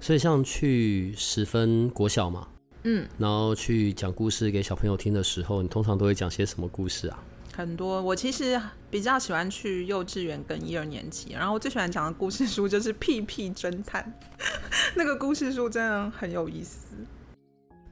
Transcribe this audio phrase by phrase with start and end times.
[0.00, 2.48] 所以像去十分国小嘛，
[2.84, 7.22] 嗯，然后去讲故事给小朋友听的时候，你通常都会讲些什么故事啊？
[7.54, 8.00] 很多。
[8.00, 8.58] 我其实
[8.90, 14.02] 比较喜欢去幼稚园跟一二年级，然后我最喜欢讲的故事书就是《屁屁侦探》，
[14.96, 16.96] 那个故事书真的很有意思。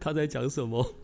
[0.01, 0.95] 他在讲什么？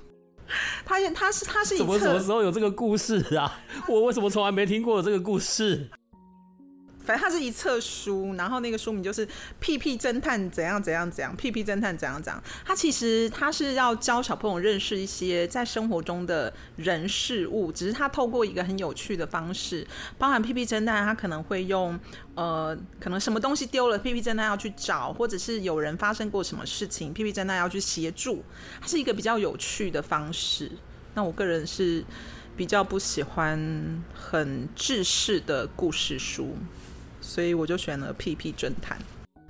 [0.84, 3.60] 他他是他是一怎么什么册时候有这个故事啊？
[3.88, 5.90] 我为什么从来没听过这个故事？
[7.04, 9.26] 反正它是一册书，然后那个书名就是
[9.60, 12.42] 《屁屁侦探怎样怎样怎样》，屁屁侦探怎样怎样。
[12.64, 21.98] 它其实它是要教小朋友认识一些在生活中的人事物，只是它透过一个很有趣的方式，包含屁屁侦探，他可能会用
[22.34, 28.42] 呃，可能什么东西丢了，屁屁侦探要去找，或者是有人发生过什么事情，屁屁侦探要去协助，
[28.80, 30.70] 它是一个比较有趣的方式。
[31.14, 32.04] 那我个人是
[32.56, 36.56] 比较不喜欢很制式的故事书。
[37.24, 38.98] 所以我就选了《屁屁侦探》。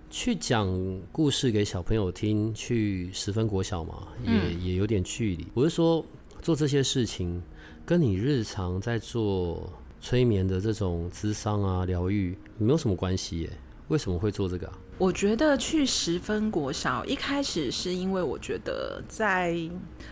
[0.09, 0.69] 去讲
[1.11, 5.45] 故事给小朋友听，去十分国小嘛，也、也有点距离。
[5.53, 6.07] 我是说，
[6.41, 7.43] 做这些事情
[7.85, 9.69] 跟你日常在做
[10.01, 13.51] 催眠的这种咨商啊、疗愈没有什么关系耶？
[13.89, 14.79] 为什么会做这个啊？
[14.97, 19.59] 我觉得去十分国小一开始是因为我觉得在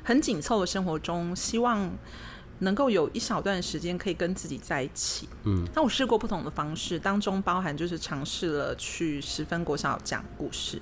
[0.02, 1.88] 很紧凑的生活中，希望
[2.62, 5.28] 能够有一小段时间可以跟自己在一起。
[5.44, 10.80] 嗯，那我试过不同的方式，当中包含就是尝试了去十分国小讲故事。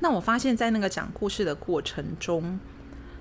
[0.00, 2.58] 那我发现，在那个讲故事的过程中，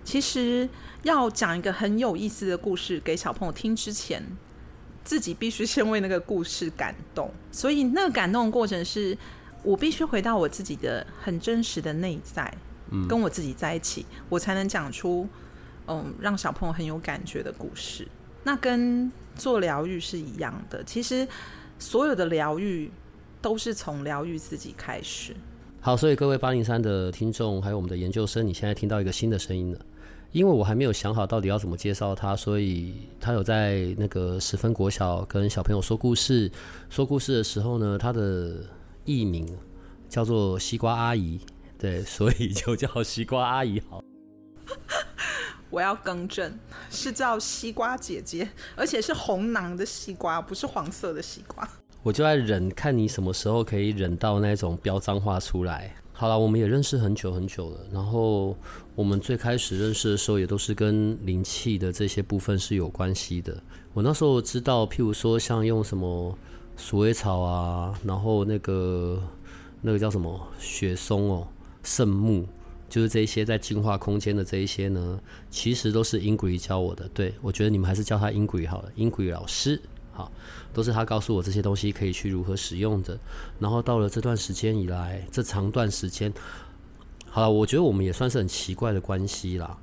[0.04, 0.68] 其实
[1.04, 4.24] 要讲一个很有意思的故事给小朋友听之前，
[5.04, 7.32] 自己必须先为那个故事感动。
[7.52, 9.16] 所以那个感动的过程是
[9.62, 12.52] 我必须回到我自己的很真实的内在，
[13.08, 15.30] 跟我自己在一起，我才能讲出
[15.90, 18.08] 嗯让小朋友很有感觉的故事。
[18.44, 21.28] 那跟做疗愈是一样的，其实
[21.78, 22.90] 所有的疗愈
[23.42, 25.36] 都是从疗愈自己开始。
[25.82, 29.80] 好，所以各位八零三的听众，还有我们的研究生，你现在听到一个新的声音了。
[30.32, 36.52] 因为我还没有想好到底要怎么介绍他，所以他有在那个十分国小跟小朋友说故事。
[36.90, 38.58] 说故事的时候呢，他的
[39.06, 39.48] 艺名
[40.08, 41.40] 叫做西瓜阿姨，
[41.80, 44.04] 对，所以就叫西瓜阿姨好。
[45.70, 46.52] 我要更正，
[46.90, 51.68] 是叫西瓜姐姐，而且是红囊的西瓜，不是黄色的西瓜。
[52.02, 55.94] 我就在忍，看你什么时候可以忍到那种飙脏话出来。
[56.14, 58.54] 好了，我们也认识很久很久了，然后
[58.94, 63.62] 我们最开始认识的时候，也都是跟灵气的这些部分是有关系的。
[63.94, 66.38] 我那时候知道，譬如说像用什么
[66.76, 69.22] 鼠尾草啊，然后那个
[69.82, 71.48] 那个叫什么雪松哦、
[71.84, 72.46] 圣木，
[72.90, 75.20] 就是这些在净化空间的这一些呢，
[75.50, 77.08] 其实都是英鬼教我的。
[77.14, 79.80] 对我觉得你们还是叫他英鬼好了，英鬼老师。
[80.12, 80.30] 好，
[80.74, 83.18] 都是他告诉我这些东西可以去如何使用的。
[83.58, 86.34] 然后到了这段时间以来，这长段时间，
[87.30, 89.78] 好了，我觉得我们也算是很奇怪的关系啦，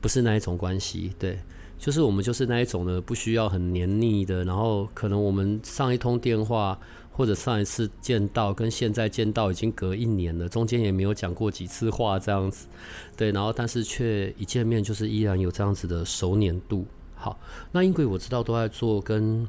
[0.00, 1.38] 不是那一种关系，对，
[1.78, 4.42] 就是我们就是那一种呢，不需要很黏腻的。
[4.44, 6.78] 然后可能我们上一通电话
[7.16, 12.66] 或者上一次见到跟现在见到已经隔一年了，中间也没有讲过几次话这样子，
[13.16, 16.84] 对，然后但是却一见面就是依然有这样子的熟黏度。
[17.14, 17.38] 好，
[17.70, 19.48] 那因为我知道都在做跟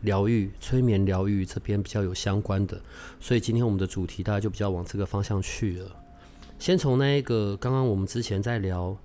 [0.00, 2.80] 疗愈、催眠疗愈这边比较有相关的，
[3.20, 5.96] 所以今天我们的主题大家就比较往这个方向去了。
[6.58, 8.96] 先从那一个刚刚我们之前在聊，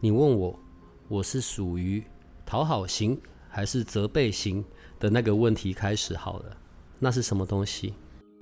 [0.00, 0.58] 你问我
[1.06, 2.02] 我是属于
[2.44, 4.64] 讨好型还是责备型
[4.98, 6.56] 的那个问题开始好了。
[7.00, 7.94] 那是什么东西？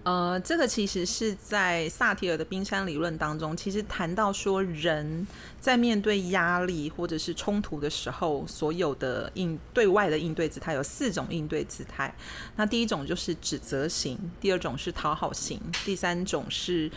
[0.05, 5.27] 呃，这个其实是在萨提尔的冰山理论当中，其实谈到说，人
[5.61, 12.15] 在面对压力或者是冲突的时候，所有的应对外的应对姿态有四种应对姿态。
[12.57, 16.91] 那第一种就是指责型，第二种是讨好型，第三种是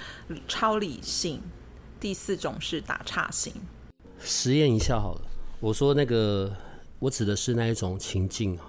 [0.47, 1.41] 超理性，
[1.99, 3.53] 第四种是打岔型。
[4.19, 5.21] 实验一下好了。
[5.59, 6.55] 我说那个，
[6.99, 8.65] 我指的是那一种情境啊。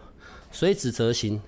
[0.51, 1.41] 所以指责型，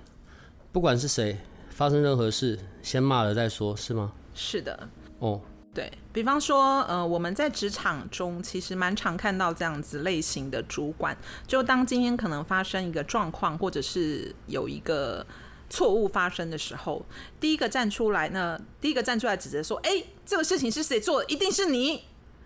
[0.75, 1.37] 不管是谁。
[1.69, 4.11] 发生任何事，先骂了再说，是吗？
[4.33, 4.89] 是的，
[5.19, 5.39] 哦，
[5.73, 11.15] 对比方说，呃，我们在职场中其实蛮常看到这样子类型的主管，
[11.47, 15.25] 就当今天可能发生一个状况，或者是有一个
[15.69, 17.05] 错误发生的时候，
[17.39, 21.25] 第一个站出来呢，第一个站出来指责说：“哎，这个事情是谁做的？
[21.29, 22.03] 一定是你，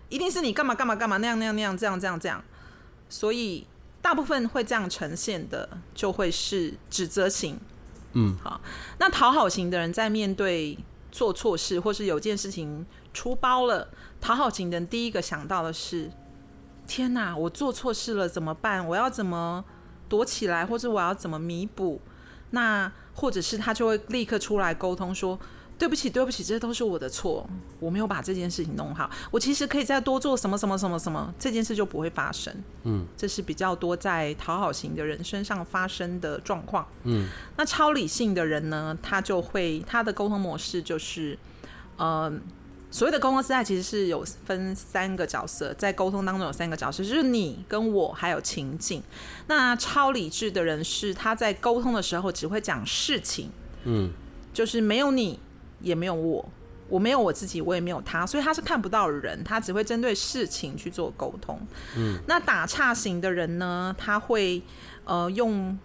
[0.08, 2.44] 一定是你干嘛干嘛干嘛那样那样那样这样这样这样。”
[3.08, 3.66] 所以
[4.00, 7.58] 大部分会这样呈现的，就会是指责型。
[8.12, 8.60] 嗯，好。
[8.98, 10.76] 那讨好型的人在面对
[11.10, 13.88] 做错事或是有件事情出包了，
[14.20, 16.10] 讨好型的人第一个想到的是：
[16.86, 18.86] 天哪，我做错事了怎么办？
[18.86, 19.64] 我要怎么
[20.08, 22.00] 躲起来，或者我要怎么弥补？
[22.50, 25.38] 那或者是他就会立刻出来沟通说
[25.80, 27.48] ：“对不起，对不起，这都是我的错，
[27.78, 29.10] 我没有把这件事情弄好。
[29.30, 32.54] 我其实可以再多做什么什么什么什么，这件事就不会发生。”
[32.84, 36.86] 嗯，这是比较多在讨好型的人身上发生的状况。
[37.04, 41.38] 嗯，那超理性的人呢，他就会他的沟通模式就是，
[41.96, 42.30] 呃。
[42.92, 49.00] 所谓的沟通姿态其实是有分三个角色，在沟通当中有三个角色，就是你跟我还有情境。
[49.46, 53.48] 那超理智的人是他在沟通的时候只会讲事情，
[53.84, 54.10] 嗯，
[54.52, 55.38] 就是没有你
[55.80, 56.48] 也没有我，
[56.88, 61.60] 我没有我自己，我也没有他，所以他是看不到人，他只会针对事情去做沟通。
[61.96, 64.62] 嗯，那打岔型的人呢，他会
[65.04, 65.78] 呃用。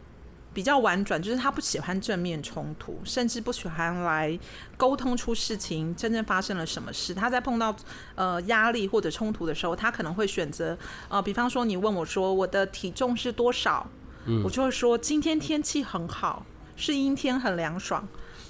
[0.54, 4.40] 比较婉转，就是他不喜欢正面冲突，甚至不喜欢来
[4.78, 7.14] 沟通出事情真正发生了什么事。
[7.14, 7.76] 他在碰到
[8.16, 10.78] 呃压力或者冲突的时候，他可能会选择
[11.10, 13.86] 呃，比方说你问我说我的体重是多少，
[14.28, 16.46] 嗯，我就会说今天天气很好，
[16.78, 18.08] 是阴天很凉爽，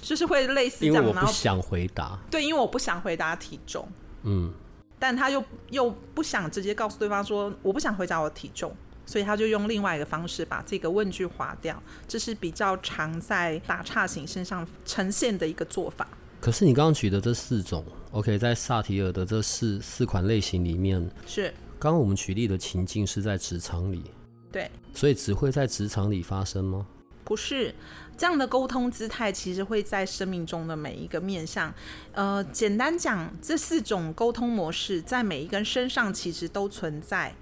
[0.08, 0.94] 就是会类似这样。
[0.94, 3.88] 因为我不想回答，对，因为我不想回答体重，
[4.22, 4.52] 嗯，
[4.98, 8.74] 但他又又不想直接告诉对方说我不想回答我体重。
[9.08, 16.08] 所以他就用另外一个方式把这个问句划掉，这是比较常在打岔型身上呈现的一个做法。
[16.40, 24.02] 可是你刚刚举的这四种，OK，在萨提尔的这四四款类型里面，是刚刚我们举例的情境是在职场里，
[24.50, 26.84] 对，所以只会在职场里发生吗？
[27.26, 27.74] 不是，
[28.16, 31.74] 这样的沟通姿态其实会在生命中的每一个面向。
[32.12, 37.34] 呃，简单讲，这四种沟通模式在每一个人身上其实都存在。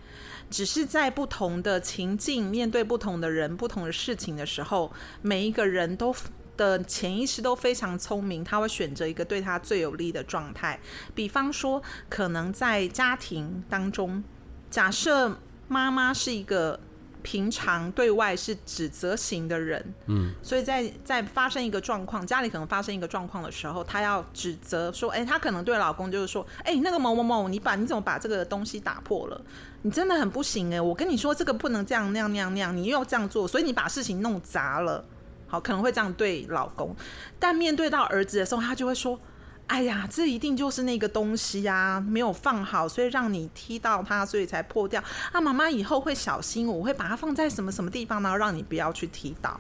[0.49, 4.91] 只是在不同的情境，面对不同的人、不同的事情的时候，
[5.21, 6.17] 每一个人都
[6.57, 10.81] 的潜意识都非常聪明，他会选择一个对他最有利的状态。
[11.15, 14.25] 比方说，可能在家庭当中，
[14.71, 15.39] 假设
[15.69, 16.81] 妈妈是一个。
[17.25, 29.41] 平常对外是指责型的人，嗯，所以在在发生一个状况，家里可能发生一个状况的时候，她要指责说，哎，她可能对老公就是说，哎，那个某某某，你把你怎么把这个东西打破了？
[29.81, 30.79] 你真的很不行哎！
[30.79, 35.03] 我跟你说，这个不能这样那样那样那样，你又要这样做，所以你把事情弄砸了。
[35.47, 36.95] 好，可能会这样对老公，
[37.39, 39.19] 但面对到儿子的时候，他就会说。
[39.67, 45.03] 哎呀，这一定就是那个东西呀，没有放好，所以让你踢到它，所以才破掉。
[45.33, 49.59] 啊，妈妈以后会小心，我会把它放在什么什么地方，然后让你不要去踢到。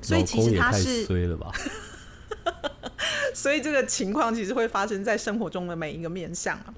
[0.00, 1.50] 所以其实他是衰了吧？
[3.34, 6.72] 所以这个情况其实会发生在生活中的每一个面相啊。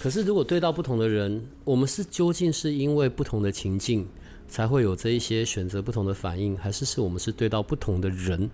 [0.00, 4.08] 可是如果对到不同的人，我们是究竟是因为不同的情境
[4.48, 8.50] 才会有这一些选择不同的反应，还是是我们是对到不同的人？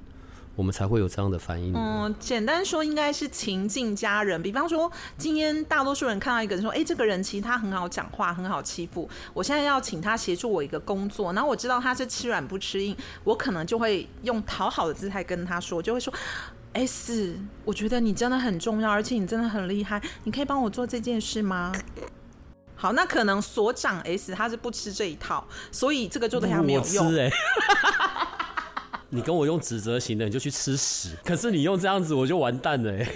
[0.59, 1.73] 我们才会有这样的反应。
[1.73, 4.43] 嗯，简单说应该是情境家人。
[4.43, 9.09] 比方说，今天大多数人看到一个人说：“哎，这个人其实他很好讲话，很好欺负。
[9.33, 16.13] 我现在要请他协助我一个工作，然后我知道他是吃软不吃硬，我可能就会用讨好的姿态跟他说，就会说
[16.73, 21.73] ：‘S，我觉得你真的很重要，而且你真的很厉害，你可以帮我做这件事吗？’
[22.75, 27.13] 好，那可能所长 S 他是不吃这一套，所以这个做的还没有用。
[29.11, 31.17] 你跟我用指责型的，你就去吃屎。
[31.25, 33.11] 可是你用这样子，我就完蛋了哎。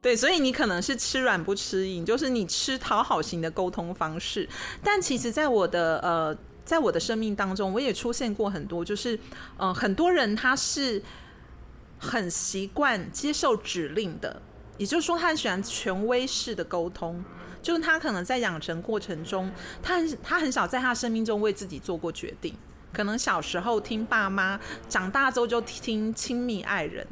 [0.00, 4.48] 对，所以你可能是吃软不吃硬，就是你吃讨好型的沟通方式。
[4.82, 9.18] 但其实，在我的呃，在我的生命当中，我也出现过很多，就是
[9.56, 11.00] 呃，很多人他是
[11.98, 14.42] 很习惯接受指令的，
[14.76, 17.24] 也就是说，他很喜欢权威式的沟通。
[17.62, 19.48] 就是他可能在养成过程中，
[19.80, 22.52] 他很他很少在他生命中为自己做过决定。
[22.92, 27.06] 可能小时候听爸妈，长大之后就听亲密爱人，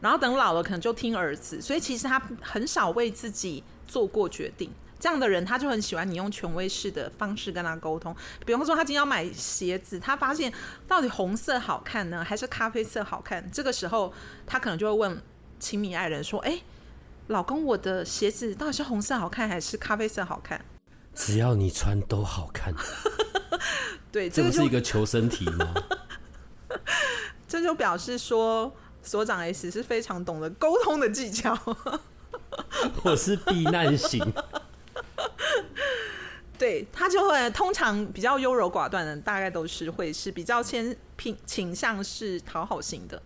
[0.00, 4.70] 然后等老了可能就听儿子，所以其实他很少为自己做过决定。
[5.00, 8.14] 这样的人他就很喜欢你用权威式的方式跟他沟通。
[8.46, 10.52] 比方说他今天要买鞋子，他发现
[10.86, 13.50] 到底红色好看呢，还是咖啡色好看？
[13.50, 14.12] 这个时候
[14.46, 15.20] 他可能就会问
[15.58, 16.60] 亲密爱人说：“哎，
[17.26, 20.64] 老公，我的鞋子到底是红色好看还是咖啡色好看？”
[21.14, 22.72] 只要你穿都好看。
[24.12, 25.74] 对，这个是一个求生题吗？
[27.48, 31.58] 这就表示说，所长 S 是非常懂得沟通的技巧。
[33.04, 34.22] 我是避难型，
[36.58, 43.22] 对他就会通常比较优柔寡断的，大概都是会是比较偏偏倾向是讨好型的。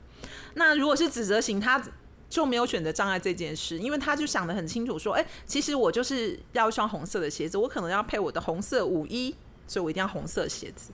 [0.54, 1.82] 那如果是指责型，他
[2.28, 9.34] 就没有选择障碍这件事，因为他就想得很清楚，说，哎、其实我就是要一双红色的鞋子，我可能要配我的红色舞衣，
[9.66, 10.92] 所以我一定要红色鞋子。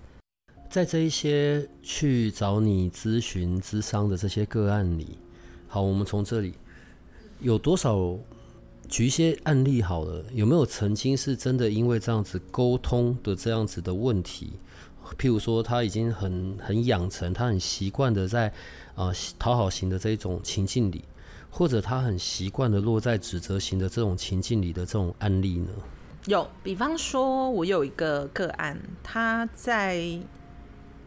[0.71, 5.19] 在这一些去找你咨询、咨商的这些个案里，
[5.69, 6.55] 好，我们从这里
[7.41, 8.19] 有多少
[8.88, 14.55] 举一些案例好了，有没有曾经是真的因为这样子沟通的这样子的问题，
[15.19, 18.49] 譬如说他已经很很养成，他很习惯的在
[18.95, 21.05] 啊、呃讨好型的这一种情境里，
[21.50, 25.69] 或者他很习惯的落在指责型的这种情境里的这种案例呢？
[26.26, 30.21] 有，比方说，我有一个个案，他在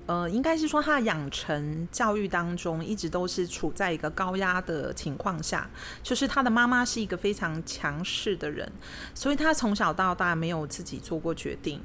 [0.08, 5.70] 呃，应该是说他的养成教育当中，一直都是处在一个高压的情况下，
[6.04, 8.72] 就是他的妈妈是一个非常强势的人，
[9.14, 11.82] 所以他从小到大没有自己做过决定，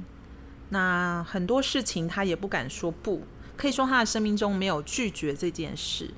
[0.71, 3.23] 那很多事情他也不敢说不，
[3.57, 6.11] 可以说他的生命中没有拒绝这件事。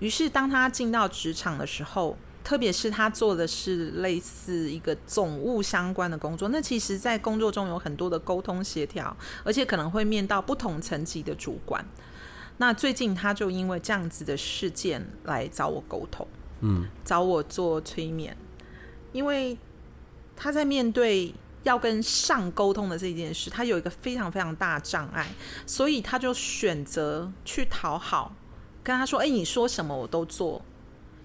[0.00, 11.82] 于是当他进到职场的时候，特别是他做的是类似一个总务相关的工作，那其实，在工作中有很多的沟通协调，而且可能会面到不同层级的主管。
[12.58, 16.28] 那最近他就因为这样子的事件来找我沟通，
[16.60, 18.36] 嗯，找我做催眠，
[19.12, 19.58] 因为
[20.36, 25.26] 他在面对要跟上沟通的这件事，他有一个非常非常大的障碍，
[25.66, 28.36] 所以他就选择去讨好，
[28.82, 30.60] 跟他说：“哎、你说什么我都做。”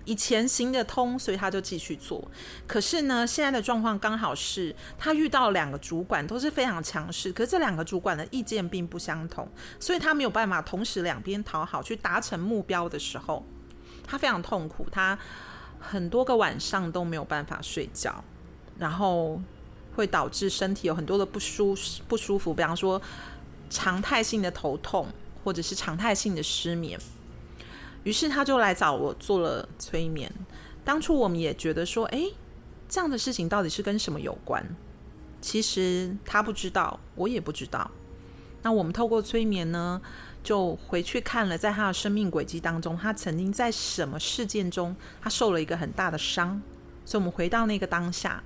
[0.10, 2.20] 以前行得通，所以他就继续做。
[2.66, 9.48] 可是呢，现在的状况刚好是他遇到两个主管都是非常强势，可是这两个主管的意见并不相同，
[9.80, 13.46] 所以他没有办法同时两边讨好去达成目标的时候，
[14.04, 15.16] 他非常痛苦，他
[15.80, 18.24] 很多个晚上都没有办法睡觉，
[18.80, 19.40] 然后
[19.96, 23.00] 会导致身体有很多的不舒不舒服，比方说
[23.70, 25.08] 常态性的头痛，
[25.44, 27.00] 或者是常态性的失眠。
[28.04, 30.32] 于是他就来找我做了催眠。
[30.84, 32.34] 当初我们也觉得说，诶，
[32.88, 34.66] 这样的事情到底是跟什么有关？
[35.42, 37.90] 其实他不知道，我也不知道。
[38.62, 40.02] 那我们透过催眠呢，
[40.44, 46.62] 就回去看了，在他的生命轨迹当中，他曾经在什么事件中，他受了一个很大的伤。
[47.06, 48.44] 所以，我们回到那个当下，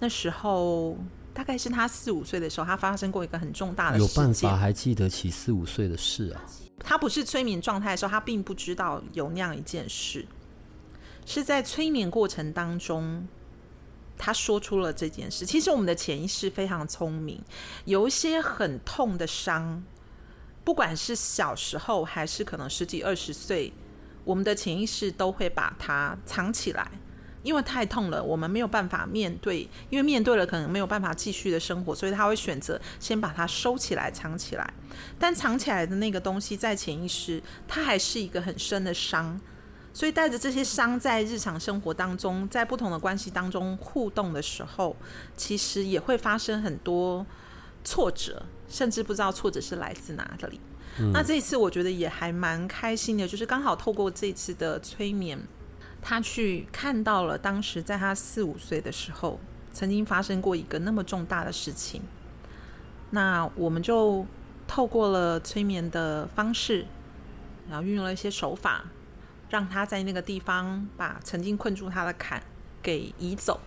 [0.00, 0.98] 那时候
[1.32, 4.24] 大概是他四五岁的时候，他发生过一个很重大的有事件。
[4.24, 6.42] 办法还记得起四五岁的事啊？
[6.78, 10.26] 他不是催眠状态的时候，他并不知道有那样一件事，
[11.24, 13.26] 是在催眠过程当中，
[14.18, 15.46] 他说出了这件事。
[15.46, 17.42] 其实我们的潜意识非常聪明，
[17.84, 19.82] 有一些很痛的伤，
[20.62, 23.72] 不管是小时候还是可能十几二十岁，
[24.24, 26.90] 我们的潜意识都会把它藏起来。
[27.44, 34.74] 因为太痛了，我们没有办法面对，因为面对了可能没有办法继续的生活，所以他会选择先把它收起来、藏起来。
[35.18, 39.38] 但藏起来的那个东西，在潜意识，它还是一个很深的伤，
[39.92, 44.96] 所以带着这些伤，在日常生活当中，在不同的关系当中互动的时候，
[45.36, 47.26] 其实也会发生很多
[47.84, 50.58] 挫折，甚至不知道挫折是来自哪里。
[51.12, 55.38] 那这一次我觉得也还蛮开心的，就是刚好透过这次的催眠。
[56.06, 59.40] 他去看到了当时在他四五岁的时候，
[59.72, 62.02] 曾经发生过一个那么重大的事情。
[63.08, 64.26] 那我们就
[64.68, 66.84] 透过了催眠的方式，
[67.70, 68.84] 然后运用了一些手法，
[69.48, 72.42] 让他在那个地方把曾经困住他的坎
[72.82, 73.58] 给移走。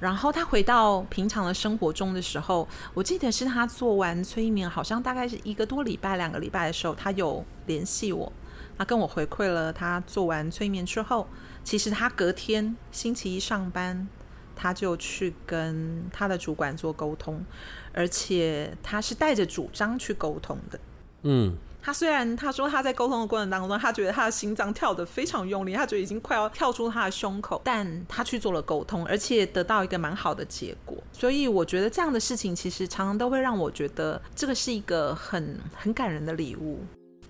[0.00, 8.32] 然后他回到平常的生活中的时候，我记得是他做完催眠，好像大概是一个多礼拜、两个礼拜的时候，他有联系我。
[8.78, 11.26] 他跟我回馈了，他做完催眠之后，
[11.64, 14.08] 其实他隔天星期一上班，
[14.54, 17.44] 他就去跟他的主管做沟通，
[17.92, 20.78] 而且他是带着主张去沟通的。
[21.22, 30.96] 嗯，他虽然他说他在沟通的过程当中，他觉得他的心脏跳得非常用力，他觉得已经快要跳出他的胸口，但他去做了沟通，而且得到一个蛮好的结果。
[31.12, 36.78] 所以我觉得这样的事情其实常常都会让我觉得这个是一个很很感人的礼物。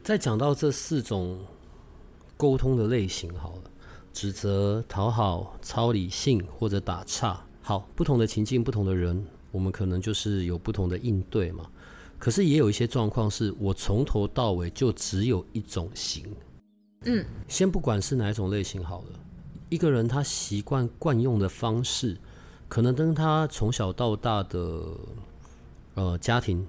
[0.08, 1.38] 在讲到这四种
[2.34, 3.70] 沟通的类型，好了，
[4.10, 9.22] 指责、讨好、超理性或者打岔，好，不同的情境、不同的人，
[9.52, 11.66] 我们可能就是有不同的应对嘛。
[12.18, 16.34] 可是也有一些状况是我从头到尾就只有一种型，
[17.04, 19.20] 嗯，先不管是哪一种类型好了，
[19.68, 22.16] 一个人他习惯惯用的方式，
[22.66, 24.86] 可能跟他从小到大的
[25.96, 26.66] 呃家庭。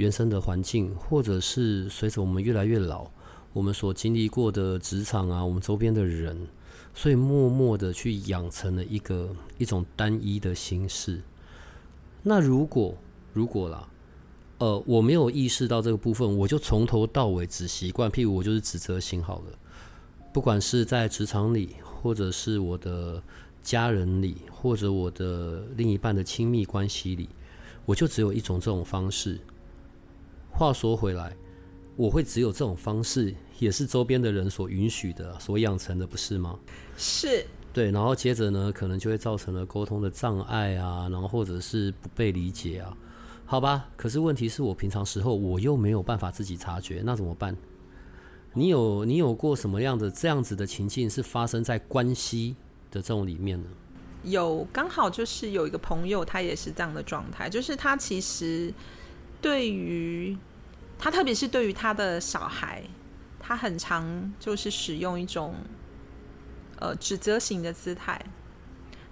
[0.00, 3.06] 原生的环境，或者是随着我们越来越老，
[3.52, 6.48] 我们所经历过的职场啊，我们周边的人，
[6.94, 9.28] 所以默默的去养成了一个
[9.58, 11.20] 一种单一的形式。
[12.22, 12.96] 那如果
[13.34, 13.86] 如果啦，
[14.56, 19.58] 呃，我没有意识到这个部分，我就从头到尾只习惯，譬如我就是指责型好了，
[20.32, 23.22] 不管是在职场里，或者是我的
[23.62, 27.28] 家人里，或者我的另一半的亲密关系里，
[27.84, 29.38] 我就只有一种这种方式。
[30.60, 31.34] 话说回来，
[31.96, 36.58] 我会只有这种方式，也是周边的人所允许的、所养成的，不是吗？
[36.98, 37.46] 是。
[37.72, 42.94] 对，然后接着呢，可能就会造成了沟通的障碍啊，然后或者是不被理解啊，
[43.46, 43.88] 好吧。
[43.96, 47.56] 可是问题是我平常时候我又没有办法自己察觉，那怎么办？
[48.52, 52.54] 你有你有过什么样的这样子的情境是发生在关系
[52.90, 53.68] 的这种里面呢？
[54.24, 58.74] 有，刚好就是有一个朋友，他也是这样的状态，就是他其实
[59.40, 60.36] 对于
[61.00, 62.84] 他，特别是对于他的小孩，
[63.40, 65.54] 他很常就是使用一种。
[66.82, 68.18] 呃，指责型的姿态，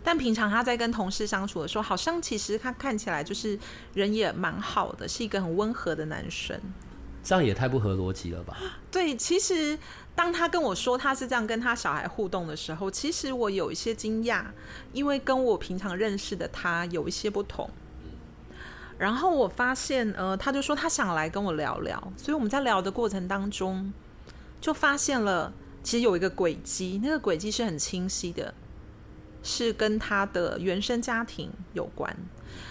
[0.02, 3.58] 但平常他在跟同事相处的时候，好像其实他看起来就是
[3.92, 6.58] 人也蛮好的，是一个很温和的男生。
[7.22, 8.56] 这样也太不合逻辑了吧？
[8.90, 9.78] 对，其实
[10.14, 14.46] 当他跟我说他是这样跟他小孩互动的时候，其实我有一些惊讶，
[14.94, 17.68] 因为跟我平常认识的他有一些不同。
[18.98, 23.92] 然后我发现，呃，他就说他想来跟我聊聊，所以我们在聊的过程当中，
[24.60, 25.52] 就发现了。
[25.80, 28.52] 其实有一个轨迹，那个轨迹是很清晰的，
[29.42, 32.14] 是跟他的原生家庭有关。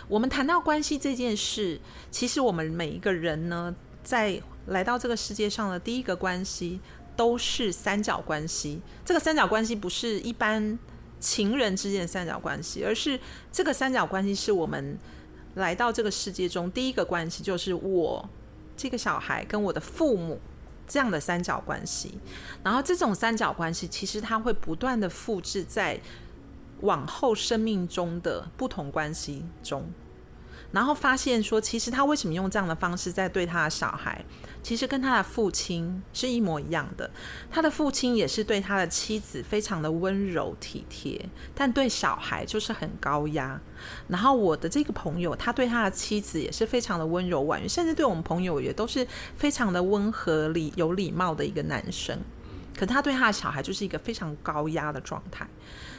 [0.07, 1.79] 我们谈到关系这件事，
[2.11, 6.79] 其实我们每一个人呢，在来到这个世界上的第一个关系
[7.15, 8.81] 都是三角关系。
[9.03, 10.77] 这个三角关系不是一般
[11.19, 13.19] 情人之间的三角关系，而是
[13.51, 14.99] 这个三角关系是我们
[15.57, 18.27] 来到这个世界中第一个关系，就是我
[18.75, 20.39] 这个小孩跟我的父母。
[20.89, 22.17] 这样的三角关系，
[22.63, 25.99] 然后这种三角关系其实他会不断的复制在
[26.79, 29.85] 往后生命中的不同关系中。
[30.71, 34.23] 然后发现说，其实他为什么用这样的方式在对他的小孩，
[34.63, 37.09] 其实跟他的父亲是一模一样的。
[37.49, 43.59] 他的父亲也是对他的妻子非常的温柔体贴，但对小孩就是很高压。
[44.07, 52.19] 然后我的这个朋友，他对他的妻子也是非常的温柔婉约，甚至对我们朋友也都是非常的温和礼有礼貌的一个男生。
[52.77, 55.47] 可他对他的小孩就是一个非常高压的状态。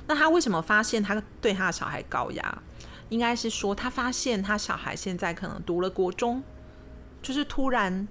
[0.07, 2.62] 那他为什么发现他对他的小孩高压？
[3.09, 6.42] 应该是说，他发现他小孩现在可能读了国中，
[7.23, 8.07] 就是突然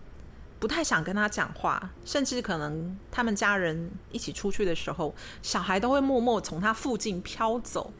[0.60, 7.94] 不太想跟他讲话，甚至可能他们家人一起出去的时候，小孩都会默默从他附近飘走。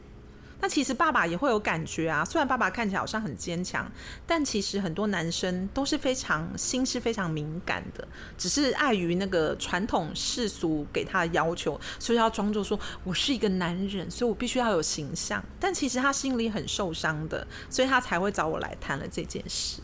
[0.60, 3.88] 那其实爸爸也会有感觉啊，虽然爸爸看起来好像很坚强，
[4.26, 15.40] 但其实很多男生都是非常心是非常敏感的，只是碍于那个传统世俗给他的要求，所以要装作说我是一个男人，所以我必须要有形象。
[15.60, 19.80] 但其实他心里很受伤的，所以他才会找我来谈了这件事。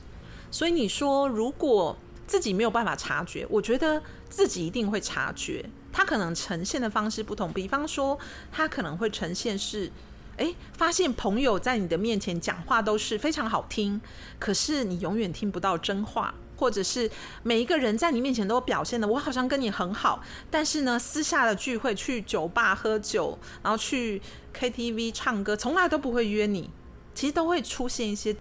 [0.50, 5.64] 所以你说如果自己没有办法察觉，我觉得自己一定会察觉。
[5.92, 8.18] 他可能呈现的方式不同，比方说
[8.50, 9.90] 他可能会呈现是。
[10.37, 14.00] 哎，发现朋友在你的面前讲话都是非常好听，
[14.40, 17.08] 可是你永远听不到真话，或者是
[17.44, 24.20] 每一个人在你面前都表现的我好像跟你很好，但是呢，私下的聚会去酒吧喝酒，然后去
[24.52, 26.68] KTV 唱歌，从来都不会约你。
[27.14, 28.34] 其实都会出现一些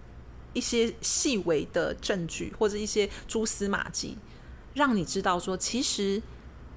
[0.54, 4.16] 一些细微的证据，或者一些蛛丝马迹，
[4.72, 6.22] 让你知道说，其实。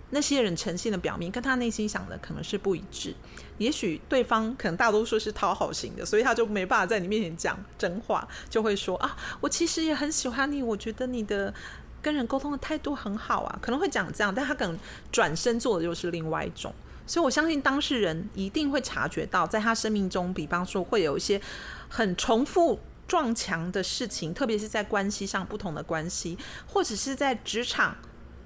[0.09, 3.13] 那些人呈现的表面跟他内心想的可能是不一致，
[3.57, 11.53] 也许对方可能大多数是讨好型的，所以他就没办法在你面前讲真话，就会说啊，我其实也很喜欢你，我觉得你的
[12.01, 14.79] 跟人沟通的态度很好啊，可能会讲这样，但他可能
[15.11, 16.73] 转身做的又是另外一种，
[17.05, 21.41] 所以我相信当事人一定会察觉到，在他生命中，比方说会有一些
[21.89, 27.95] 很重复撞墙的事情，特别是在关系上不同的关系，或者是在职场。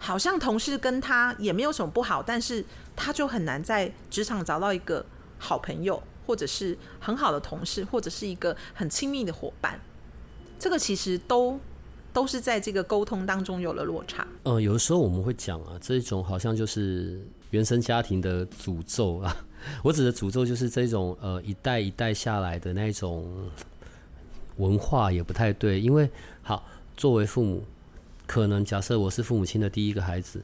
[0.03, 5.05] 好像同事跟他也没有什么不好，但是他就很难在职场找到一个
[5.37, 9.79] 好朋友，或者是很好的同事，或者是一个很亲密的伙伴。
[10.57, 11.59] 这个其实都
[12.11, 14.27] 都是在这个沟通当中有了落差。
[14.41, 19.45] 呃，有的时候我们会讲啊，这种好像就是原生家庭的诅咒啊。
[19.83, 23.31] 我指的诅咒就是这种呃一代一代下来的那种
[24.57, 26.09] 文化也不太对，因为
[26.41, 26.63] 好
[26.95, 27.63] 作为父母。
[28.27, 30.41] 可能假设我是父母亲的第一个孩子，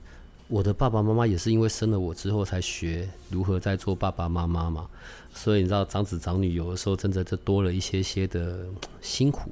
[0.50, 4.90] 我的爸爸妈妈也是因为生了我之后才学如何在做爸爸妈妈嘛，
[5.34, 8.66] 所以你知道长子长女有的时候真的就多了一些些的
[9.00, 9.50] 辛苦。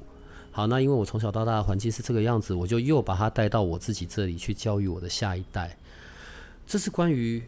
[0.51, 5.77] 好，那因为我从小到大的环境是这个样子，我就又把他带到我自己这里去教育我的下一代。
[6.67, 7.41] 这是关于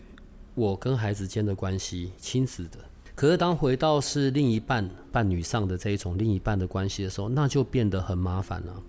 [0.56, 2.78] 我跟孩子间的关系，亲子的。
[3.18, 8.84] 可是当回到是另一半伴侣上的这一种另一半的关系的时候，那就变得很麻烦了。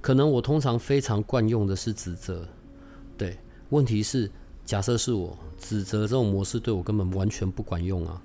[0.00, 2.48] 可能我通常非常惯用的是指责，
[3.18, 3.36] 对，
[3.68, 4.30] 问题是
[4.64, 8.22] 假设是我指责这种模式对我根本完全不管用啊，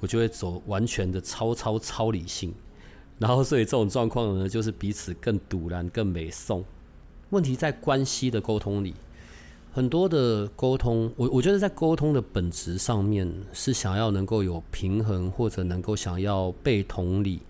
[0.00, 2.52] 我就会走完全的超超超理性，
[3.18, 6.62] 然后所以这种状况呢，就是彼此更堵然、更美送。
[7.30, 8.92] 问题在关系的沟通里，
[9.72, 17.40] 很多的沟通，我我觉得在沟通的本质上面是想要能够有平衡，或者能够想要被同理，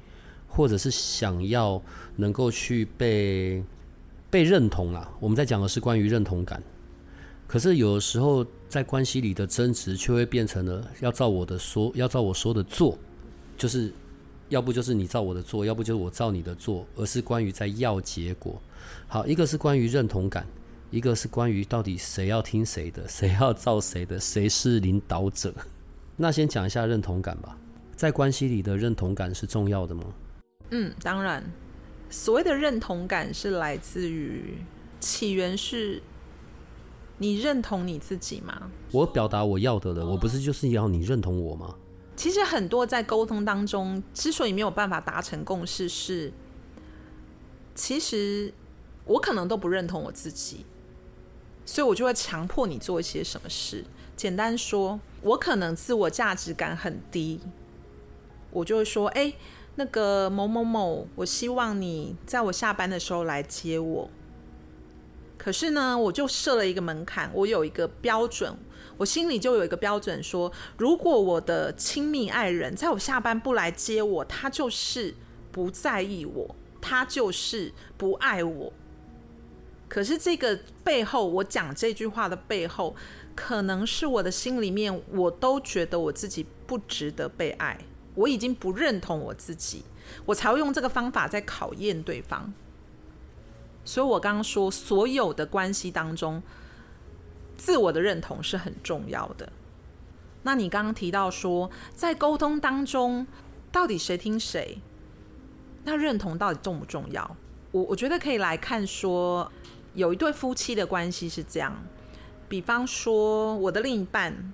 [0.47, 1.81] 或者是想要
[2.17, 3.65] 能够去被
[4.29, 5.11] 被认同啊。
[5.21, 6.63] 我们在讲的是关于认同感。
[7.47, 12.99] 可是有时候，在关系里的争执却会变成了要照我的说，要照我说的做，
[13.57, 13.91] 就是
[14.51, 18.61] 要不就是你照我的做，要不就是我照你的做，而是关于在要结果。
[19.07, 20.47] 好，一个是关于认同感，
[20.91, 25.55] 一个是关于到底谁要听谁的， 谁要照谁的，谁是领导者。
[26.17, 27.57] 那先讲一下认同感吧，
[27.95, 30.05] 在关系里的认同感是重要的吗？
[30.71, 31.45] 嗯，当然，
[32.11, 34.59] 所谓的认同感是来自于
[35.01, 36.03] 起源是。
[37.21, 38.71] 你认同你自己吗？
[38.93, 41.75] 我表达我要的了，我不是就是要你认同我吗？
[42.15, 46.33] 其实很多在沟通当中，之所以没有办法达成共识，是
[47.75, 48.55] 其实
[49.05, 50.65] 我可能都不认同我自己，
[51.69, 53.85] 所以我就会强迫你做一些什么事。
[54.17, 57.39] 简单说，我可能自我价值感很低，
[58.51, 59.35] 我就会说：“哎，
[59.75, 64.11] 那个某某某，我希望你在我下班的时候来接我。”
[65.37, 68.57] 可是呢，我就设了一个门槛，我有一个标准，
[68.97, 75.15] 我心里就有一个标准，说如果我的亲密爱人在我下班不来接我，他就是
[75.53, 78.73] 不在意我，他就是不爱我。
[79.89, 82.95] 可是这个背后，我讲这句话的背后，
[83.35, 87.79] 可能是我的心里面，我都觉得我自己不值得被爱，
[88.15, 89.85] 我已经不认同我自己，
[90.27, 92.53] 我才会用这个方法在考验对方。
[93.85, 96.43] 所以，我刚刚说，所有的关系当中，
[97.57, 99.51] 自我的认同是很重要的。
[100.43, 103.27] 那你刚刚提到说，在沟通当中，
[103.73, 104.79] 到底谁听谁？
[105.85, 107.37] 那认同到底重不重要？
[107.71, 109.51] 我我觉得可以来看说，
[109.95, 111.85] 有一对夫妻的关系是这样。
[112.49, 114.53] 比方说，我的另一半，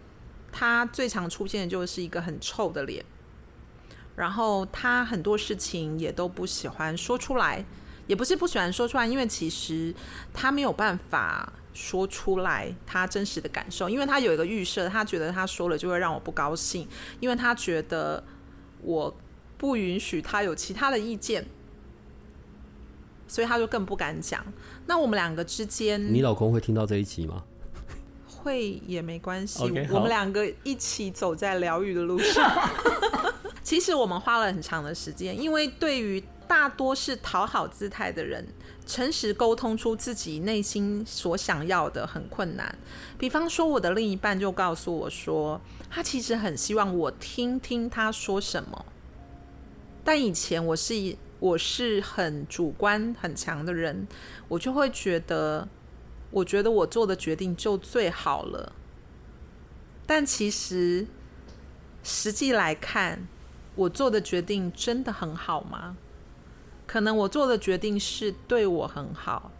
[0.51, 3.05] 他最常出现的就是一个很臭的脸，
[4.17, 7.65] 然后他很多事情也都不喜欢说出来。
[8.07, 9.95] 也不是不喜欢说出来，因为其实
[10.35, 16.87] 他没有办法说出来他真实的感受，因为他有一个预设，他觉得他说了就会让我不高兴，
[17.19, 18.23] 因为他觉得
[18.83, 19.17] 我
[19.57, 21.47] 不允许他有其他的意见，
[23.35, 24.45] 所以他就更不敢讲。
[24.87, 27.43] 那我们两个之间，你老公会听到这一集吗？
[28.29, 32.49] 会也没关系，我们两个一起走在疗愈的路上。
[33.65, 36.23] 其实我们花了很长的时间，因为对于。
[36.47, 38.47] 大多是讨好姿态的人，
[38.87, 42.79] 诚实沟通出自己内心所想要的很困难。
[43.19, 48.85] 比方说，我的另一半就告诉我说，他其实很希望我听听他说什么。
[50.05, 50.95] 但以前我是
[51.41, 54.07] 我是很主观很强的人，
[54.49, 55.69] 我就会觉得，
[56.31, 58.73] 我觉得我做的决定就最好了。
[60.07, 61.07] 但其实
[62.03, 63.27] 实际来看，
[63.75, 65.97] 我做的决定真的很好吗？
[66.87, 69.51] 可能我做的决定是对我很好，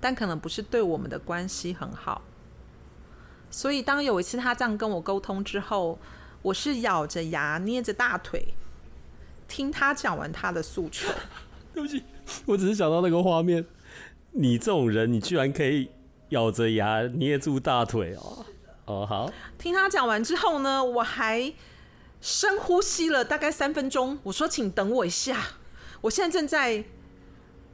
[0.00, 2.22] 但可能不是对我们的关系很好。
[3.48, 5.98] 所以当有一次他这样跟我沟通之后，
[6.42, 8.54] 我是咬着牙捏着大腿，
[9.48, 11.08] 听他讲完他的诉求。
[11.72, 12.02] 对不起，
[12.46, 13.64] 我只是想到那个画面，
[14.32, 15.90] 你这种人，你居然可以
[16.30, 18.46] 咬着牙捏住大腿哦。
[18.86, 19.32] 哦，好。
[19.58, 21.52] 听他讲完之后呢，我还
[22.20, 24.18] 深呼吸了大概三分钟。
[24.22, 25.58] 我说：“请等我一下。”
[26.02, 26.84] 我现在正在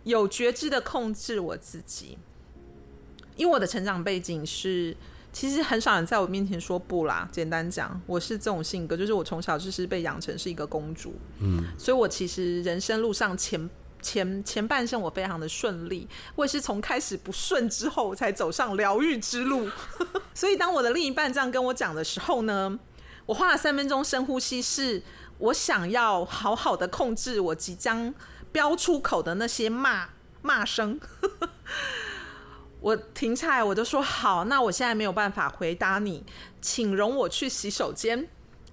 [0.05, 2.19] 有觉知的控制我自己，
[3.37, 4.97] 因为我的成长背景是，
[5.33, 7.29] 其实很少人在我面前说不啦。
[7.33, 19.69] 简单讲，我是这种性格，就是我从小就是被养成是一个公主，嗯，所以我其实人生路上前前前半生我非常的顺利，我也是从开始不顺之后才走上疗愈之路。
[20.35, 22.79] 所以当我的另一半这样跟我讲的时候呢，
[23.27, 25.03] 我花了三分钟深呼吸是。
[25.39, 28.15] 我想要好好的控制我即将
[28.53, 31.01] 飙出口的那些骂骂声。
[32.83, 36.25] 我停下来，我就说好，那我现在没有办法回答你，
[36.61, 38.29] 请容我去洗手间。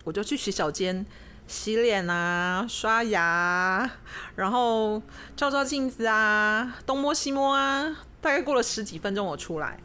[0.05, 1.05] 我就去洗手间
[1.45, 3.87] 洗脸啊，刷牙，
[4.35, 4.99] 然后
[5.35, 7.97] 照照镜子啊，东摸西摸啊。
[8.19, 9.79] 大概过了十几分钟，我出来，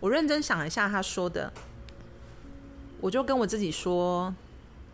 [0.00, 1.52] 我认真想一下他说的，
[3.00, 4.34] 我就跟我自己说。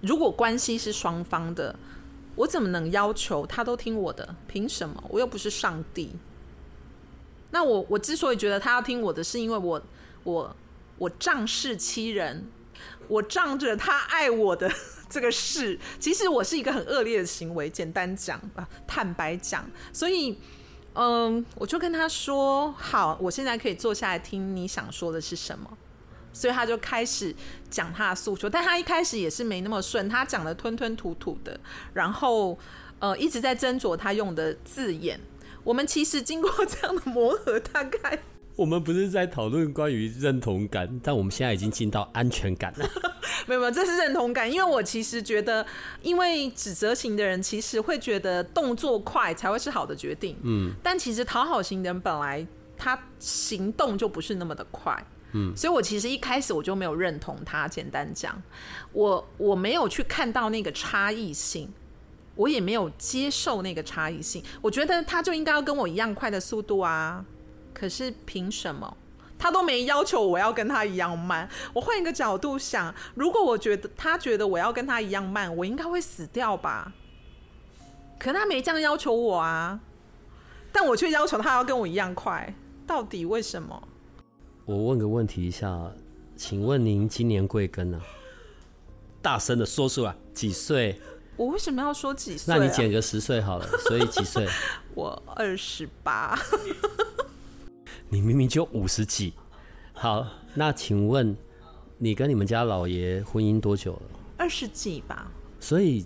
[0.01, 1.79] 如果关系是双方的，
[2.35, 4.35] 我怎么能要求他都听我的？
[4.49, 5.05] 凭什么？
[5.09, 6.16] 我又不是上帝。
[7.51, 9.83] 那我我之所以觉得他要听我的，是因为我
[10.25, 10.57] 我
[10.99, 12.47] 我仗势欺人，
[13.09, 14.71] 我仗着他爱我的
[15.09, 17.71] 这个事，其实我是一个很恶劣的行为。
[17.71, 20.39] 简单讲啊，坦白讲，所以，
[20.95, 25.79] 嗯，我就跟他说：“好，我现在可以坐下来听你想说的是什么。”
[26.31, 27.35] 所以他就开始
[27.71, 31.59] 讲他的诉求，但他一开始也是没那么顺，他讲的吞吞吐吐的，
[31.95, 32.57] 然后
[32.99, 35.19] 呃一直在斟酌他用的字眼。
[35.69, 38.19] 我们其实经过这样的磨合，大概
[38.57, 42.89] 我们不是在讨论关于认同感，但我们现在已经进到安全感了。
[43.47, 45.67] 没有没有，这是认同感，因为我其实觉得，
[46.01, 52.47] 因为指责型的人其实会觉得动作快才会是好的决定，嗯，但其实讨好型的人本来
[52.79, 55.07] 他行动就不是那么的快。
[55.33, 57.69] 嗯，所以我其实一开始我就没有认同他。
[57.69, 58.43] 简单讲，
[58.93, 61.71] 我我没有去看到那个差异性，
[62.38, 64.42] 我也没有接受那个差异性。
[64.62, 67.24] 我觉得他就应该要跟我一样快的速度啊。
[67.74, 68.96] 可是凭什么
[69.38, 71.48] 他都没要求我要跟他一样慢？
[71.72, 76.92] 我换一个角度想，如果我觉得他觉得我要跟他一样慢，我应该会死掉吧？
[78.18, 79.79] 可他没这样要求我啊，
[80.72, 82.53] 但我却要求他要跟我一样快，
[82.85, 83.81] 到底为什么？
[84.64, 85.92] 我问个问题一下，
[86.37, 88.01] 请问您今年贵庚呢？
[89.22, 91.01] 大声的说出来，几岁？
[91.38, 92.55] 我为什么要说几岁？
[92.55, 94.46] 那你减个十岁好了，所以几岁？
[94.94, 96.38] 我二十八。
[98.11, 99.33] 你明明就五十几。
[99.92, 101.37] 好，那请问
[101.96, 104.03] 你跟你们家老爷婚姻多久了？
[104.37, 105.31] 二十几吧。
[105.61, 106.05] 所以，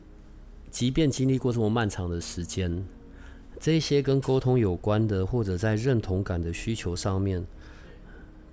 [0.70, 2.86] 即便经历过这么漫长的时间，
[3.58, 7.44] 这些跟沟通有关的，或者在认同感的需求上面。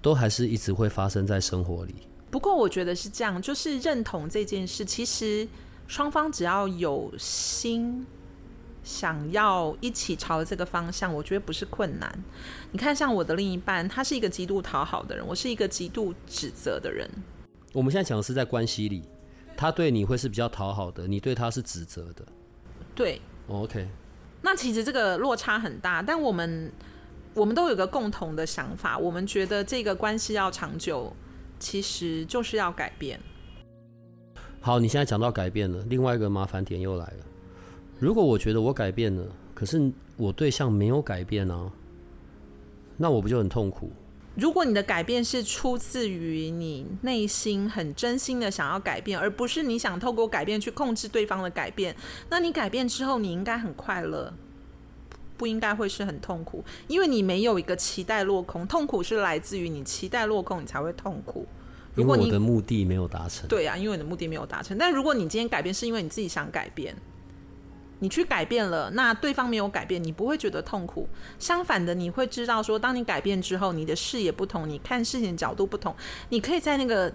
[0.02, 1.94] 都还是一直会发生在生活里。
[2.32, 5.46] 不过我觉得是这样，就是认同这件事，其实
[5.90, 8.06] 双方只要有心，
[8.84, 12.24] 想要一起朝这个方向，我觉得不是困难。
[12.72, 17.10] 你看，像我的另一半，他是一个极度讨好的人，我是一个极度指责的人。
[17.74, 19.04] 我们现在讲的是在关系里，
[19.58, 22.24] 他对你会是比较讨好的，你对他是指责的。
[22.94, 23.90] 对，OK。
[24.44, 26.72] 那其实这个落差很大，但我们。
[27.36, 31.16] 我们都有个共同的想法，我们觉得这个关系要长久，
[31.60, 33.20] 其实就是要改变。
[34.62, 37.26] 好，你现在讲到改变了，另外一个麻烦点又来了。
[37.98, 41.72] 如果我觉得我改变了，可是我对象没有改变呢，
[42.98, 43.90] 那我不就很痛苦？
[44.36, 51.96] 如果你的改变是出自于你内心很真心的想要改变，而不是你想透过改变去控制对方的改变，
[52.30, 54.34] 那你改变之后，你应该很快乐。
[55.38, 61.48] 不应该会是很痛苦，因为你没有一个期待落空，痛苦是来自于你期待落空，你才会痛苦。
[61.96, 64.78] 如果你的目的没有达成，对啊，因为你的目的没有达成。
[64.78, 66.96] 但如果你今天改变是因为你自己想改变，
[68.00, 71.10] 你去改变了，那对方没有改变，你不会觉得痛苦。
[71.38, 75.94] 相反的，你会知道说，当你改变之后，你的视野不同，你看事情角度不同，
[76.30, 77.12] 你可以在那个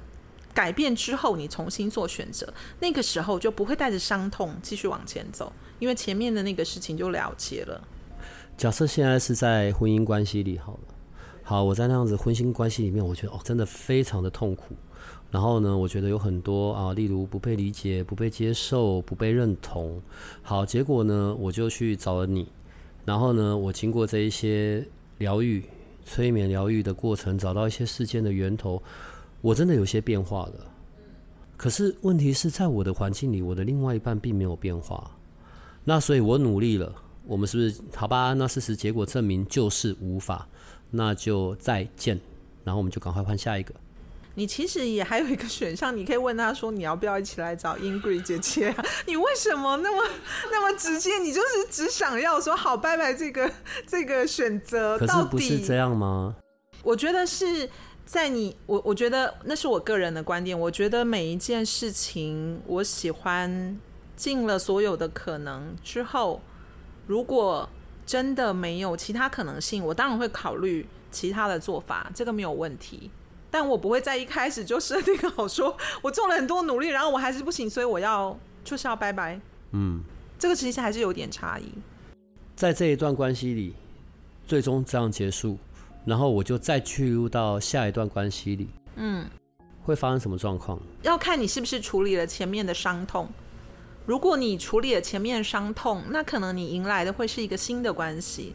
[0.52, 7.82] 改变之后，你重新做选择，那个时候就不会带着伤痛继续往前走，因为前面的那个事情就了结了。
[8.56, 10.93] 假设现在是在婚姻关系里好了，
[11.46, 14.74] 好，我在那样子婚姻关系里面，我觉得哦，真的非常的痛苦。
[15.30, 20.00] 然后呢，我觉得有很多啊，例如不被理解、不被接受、不被认同。
[20.40, 22.48] 好，结果呢，我就去找了你。
[23.04, 24.82] 然后呢，我经过这一些
[25.18, 25.62] 疗愈、
[26.06, 28.82] 催眠疗愈的过程，找到一些事件的源头，
[29.42, 30.54] 我真的有些变化了。
[31.58, 35.10] 可是问题是在我的环境里，我的另外一半并没有变化。
[35.84, 36.90] 那所以我努力了。
[37.26, 38.34] 我们是不是好吧？
[38.34, 40.46] 那事实结果证明就是无法，
[40.94, 42.18] 那就再见。
[42.64, 43.74] 然后我们就赶快换下一个。
[44.36, 48.74] 你其实也还有一个选项，你可以问他说：“你要不要一起来找 Ingrid 姐姐？”
[49.06, 50.10] 你为什么那么
[50.50, 51.18] 那么直接？
[51.18, 53.50] 你就是只想要说好拜拜这个
[53.86, 54.98] 这个选择？
[54.98, 56.34] 可是不是这样吗？
[56.82, 57.68] 我觉得是
[58.04, 60.58] 在你我我觉得那是我个人的观点。
[60.58, 63.78] 我觉得每一件事情，我喜欢
[64.16, 66.40] 尽了所有的可能之后。
[67.06, 67.68] 如果
[68.06, 73.10] 真的没有其他可能性，我当然会考虑其他的做法，这个没有问题。
[73.50, 79.40] 但我不会在一开始就设定好，说我做了很多努力，然后我还是不行，所以我要就是要拜拜。
[79.70, 80.02] 嗯，
[80.38, 81.64] 这个其实还是有点差异。
[82.56, 83.74] 在这一段关系里，
[84.46, 85.56] 最终这样结束，
[86.04, 89.24] 然后我就再去入到下一段关系里，嗯，
[89.84, 90.78] 会发生什么状况？
[91.02, 93.28] 要看你是不是处理了前面的伤痛。
[94.06, 98.54] 如果你处理了前面伤痛，那可能你迎来的会是一个新的关系，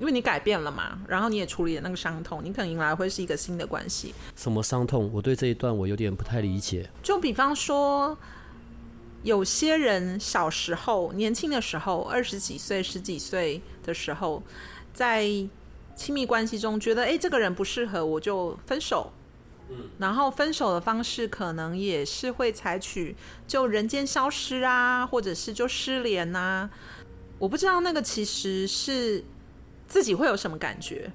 [0.00, 4.12] 因为你改变了嘛，然后你也处理了那个伤痛，你可能迎来会是一个新的关系。
[4.34, 5.08] 什么伤痛？
[5.12, 6.90] 我对这一段我有点不太理解。
[7.00, 8.18] 就比方说，
[9.22, 14.42] 有些人小时候、年轻的时候，二十几岁、十几岁的时候，
[14.92, 15.24] 在
[15.94, 19.12] 亲密关系中觉得，哎，这个人不适合，我就分手。
[19.98, 23.14] 然后分手的方式可能也是会采取
[23.46, 26.68] 就人间消失啊，或者是就失联呐。
[27.38, 29.24] 我不知道那个其实是
[29.86, 31.10] 自己会有什么感觉。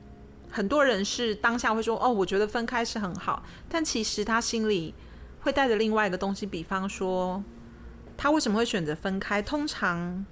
[0.50, 4.94] 很多人是当下会说：“哦，我觉得分开是很好。”但其实他心里
[5.42, 7.44] 会带着另外一个东西，比方说
[8.16, 9.42] 他为什么会选择分开？
[9.42, 10.26] 通常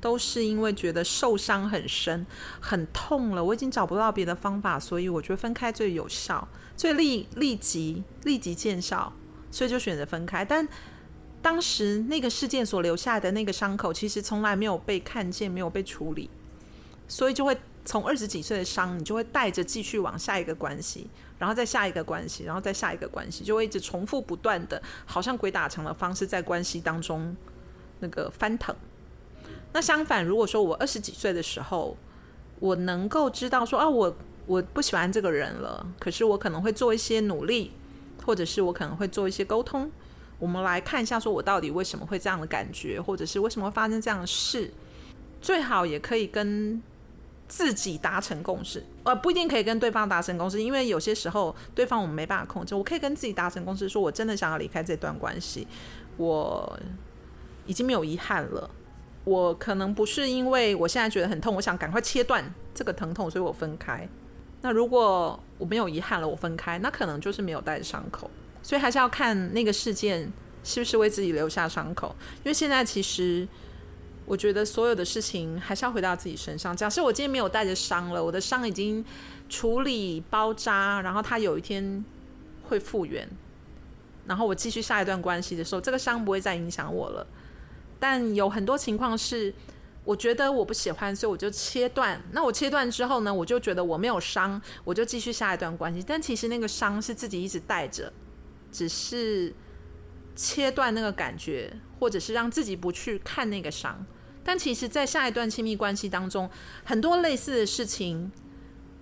[0.00, 2.24] 都是因为觉得受伤很深、
[2.60, 6.46] 很痛了，我已经找不到别的方法，所以我觉得分开最有效。
[6.76, 9.12] 最立立即立即见效，
[9.50, 10.44] 所以就选择分开。
[10.44, 10.66] 但
[11.40, 16.28] 当时那个事件所留下的那个伤口，其实从来没有被看见，没有被处理，
[17.06, 21.06] 所以就会从二十几岁的伤，你就会带着继续往下一个关系，
[21.38, 27.36] 然后再下一个关系，然后再下一个关系，就会一直重复不断的，好像鬼打墙的方式在关系当中
[28.00, 28.74] 那个翻腾。
[29.72, 31.96] 那相反，如果说我二十几岁的时候，
[32.58, 34.16] 我能够知道说啊，我。
[34.46, 37.72] 我不喜欢这个人了，可是我可能会做一些努力，
[38.24, 39.90] 或者是我可能会做一些沟通。
[40.38, 44.70] 我们来看一下，说我到底为什么会这样的感觉，或者是为什么会发生这样的事。
[45.40, 46.82] 最好也可以跟
[47.46, 52.74] 自己达成共识，呃，不一定可以跟对方达成共识，因为有些时候对方我们没办法控制。
[52.74, 55.66] 我可以跟自己达成共识，说我真的想要离开这段关系，
[56.16, 56.78] 我
[57.66, 58.68] 已经没有遗憾了。
[59.24, 64.08] 我可能不是因为我现在觉得很痛，我想赶快切断这个疼痛，所以我分开。
[64.64, 68.30] 那如果我没有遗憾了，我分开，那可能就是没有带着伤口，
[68.62, 70.32] 所以还是要看那个事件
[70.64, 72.16] 是不是为自己留下伤口。
[72.38, 73.46] 因为现在其实
[74.24, 76.74] 我觉得所有的事情还是要回到自己身上。
[76.74, 79.04] 假设我今天没有带着伤了，我的伤已经
[79.50, 82.02] 处理包扎，然后它有一天
[82.62, 83.28] 会复原，
[84.24, 87.26] 然后我继续下一段关系的时候，这个伤不会再影响我了。
[88.00, 89.52] 但有很多情况是。
[90.04, 92.20] 我觉得我不喜欢，所以我就切断。
[92.32, 96.04] 那我切断之后呢，我就觉得我没有伤，我就继续下一段关系。
[96.06, 98.12] 但其实那个伤是自己一直带着，
[98.70, 99.54] 只是
[100.36, 104.04] 切断那个感觉，或者是让自己不去看那个伤。
[104.44, 106.50] 但其实，在下一段亲密关系当中，
[106.84, 108.30] 很多类似的事情，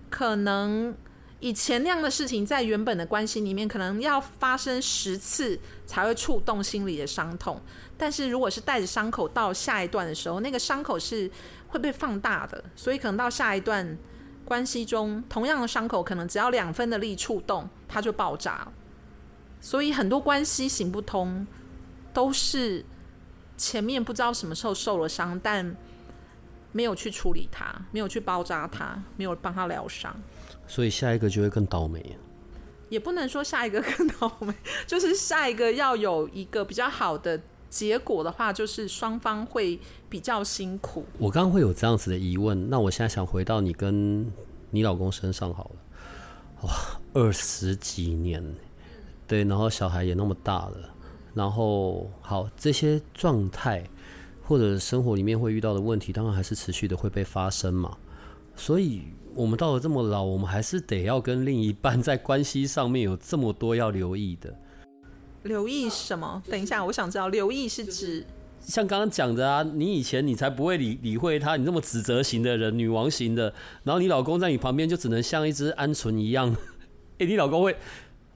[0.09, 0.95] 可能。
[1.43, 7.61] 以前那样的事情，在原本的关系里面，可能要发生十次才会触动心里的伤痛。
[7.97, 11.29] 但是如果是带着伤口到下一段的时候，那个伤口是
[11.67, 13.97] 会被放大的，所以可能到下一段
[14.45, 18.65] 关系中，同样的伤口可能只要两分的力触动，它就爆炸。
[19.59, 21.45] 所以很多关系行不通，
[22.13, 22.85] 都是
[23.57, 25.75] 前面不知道什么时候受了伤，但
[26.71, 30.15] 没有去处理它，没有去包扎它，没有帮他疗伤。
[30.73, 32.03] 所以下一个就会更倒霉，
[32.89, 34.51] 也不能说下一个更倒霉，
[34.87, 41.05] 就是下一个要有一个比较好的结果的话，就是双方会比较辛苦。
[41.19, 44.25] 我刚刚会有这样子的疑问，那我现在想回到你跟
[44.71, 45.75] 你老公身上好了。
[46.63, 46.71] 哇，
[47.13, 48.43] 二十几年，
[49.27, 50.89] 对，然后小孩也那么大了，
[51.35, 53.83] 然后好这些状态
[54.41, 57.95] 或者生活里面会遇到的问题，当然还是持续的会被发生嘛，
[58.55, 59.03] 所以。
[59.35, 64.55] 我们到了这么老，我们还是得要跟另一半在关系上面有这么多要留意的。
[65.41, 66.39] 留意什么？
[66.47, 68.23] 等一下，我想知道，留意是指
[68.61, 73.51] 像刚刚讲的啊，你以前你才不会理理会他，你这么指责型的人，女王型的，
[73.83, 76.55] 然后你老公在你旁边就只能像一只鹌鹑一样。
[77.17, 77.75] 哎，你老公会，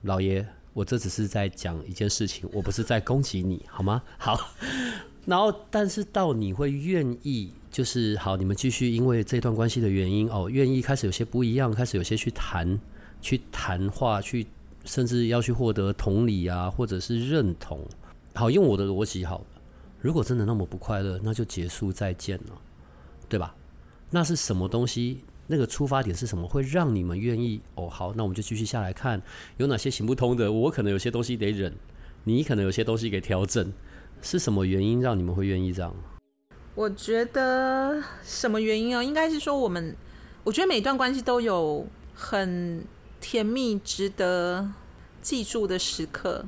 [0.02, 4.02] 老爷，我这只是在讲一件事情，我不是在攻击你，好吗？
[4.18, 4.50] 好。
[5.26, 7.52] 然后，但是到你会愿意。
[7.70, 12.78] 就是好，你们继续因为这段关系的原因哦，愿意开始有些不一样，开始有些去谈、
[13.20, 14.46] 去谈话、去
[14.84, 17.86] 甚至要去获得同理啊，或者是认同。
[18.34, 19.46] 好，用我的逻辑好了，
[20.00, 22.60] 如果真的那么不快乐，那就结束再见了，
[23.28, 23.54] 对吧？
[24.10, 25.20] 那是什么东西？
[25.46, 26.46] 那个出发点是什么？
[26.46, 27.88] 会让你们愿意哦？
[27.88, 29.20] 好，那我们就继续下来看
[29.56, 30.50] 有哪些行不通的。
[30.52, 31.72] 我可能有些东西得忍，
[32.24, 33.72] 你可能有些东西给调整，
[34.22, 35.94] 是什么原因让你们会愿意这样？
[36.78, 39.02] 我觉得什么原因啊？
[39.02, 39.96] 应该是说我们，
[40.44, 42.84] 我觉得每段关系都有很
[43.20, 44.64] 甜蜜、值得
[45.20, 46.44] 记住的时刻。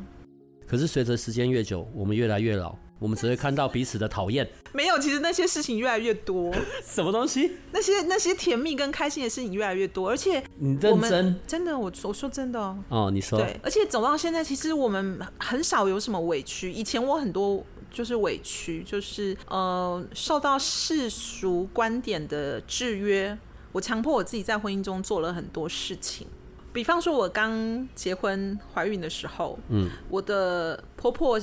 [0.69, 4.49] 可是随着时间越久，我们越来越老，我们只会看到彼此的讨厌。
[4.73, 6.55] 没有，其实那些事情越来越多。
[6.87, 7.51] 什么东西？
[7.73, 12.79] 那些那些甜蜜跟开心的事情越来越多，而且你认真真的，我我说真的哦。
[12.89, 16.71] 哦，你说对，而且走到现在，其实我们很少有什么委屈。
[16.71, 17.67] 以前我很多。
[17.91, 23.37] 就是委屈，就是呃，受到世俗观点的制约，
[23.73, 26.27] 我强迫我自己在婚姻中做了很多事情。
[26.73, 31.41] 比方说，我刚结婚怀孕的时候，嗯，我的婆婆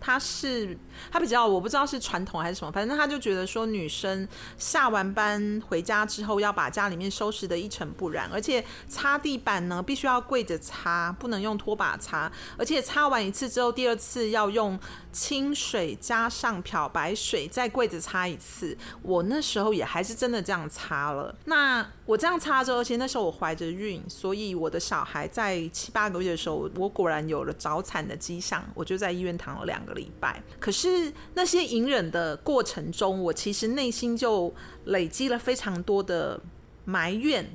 [0.00, 0.76] 她是
[1.10, 4.26] 他比较我不知道是传统还是什么，反正他就觉得说女生
[4.58, 14.78] 下完班回家之后要把家里面收拾的一尘不染，而且擦地板呢必须要跪着擦，不能用拖把擦，而且擦完一次之后，第二次要用
[15.12, 18.76] 清水加上漂白水再跪着擦一次。
[19.02, 21.34] 我那时候也还是真的这样擦了。
[21.46, 30.42] 那我这样擦之后，而且那时候我怀着孕，所以我的小孩在七八个月的时候，我果然有了早产的迹象，我就在医院躺了两个礼拜。
[30.60, 34.52] 可是是那些隐忍的过程中，我其实内心就
[34.84, 36.40] 累积了非常多的
[36.84, 37.50] 埋怨、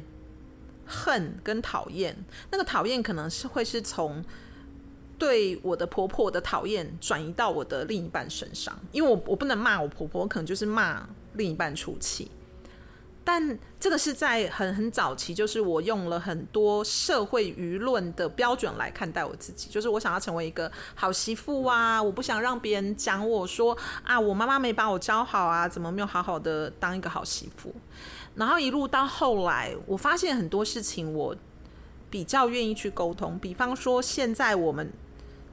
[0.86, 2.16] 恨跟讨厌。
[2.52, 4.24] 那个讨厌可能是会是从
[5.18, 12.30] 对我的婆婆的讨厌转移到我的另一半身上，因为我我不能骂我婆婆，可能就是骂另一半出气。
[13.24, 27.72] 但这个是在很很早期，就是我用了很多社会舆论的标准来看待我自己，就是我想要成为一个好媳妇啊，我不想让别人讲我说啊，我妈妈没把我教好啊，怎么没有好好的当一个好媳妇？
[28.34, 31.36] 然后一路到后来，我发现很多事情我
[32.10, 34.92] 比较愿意去沟通，比方说现在我们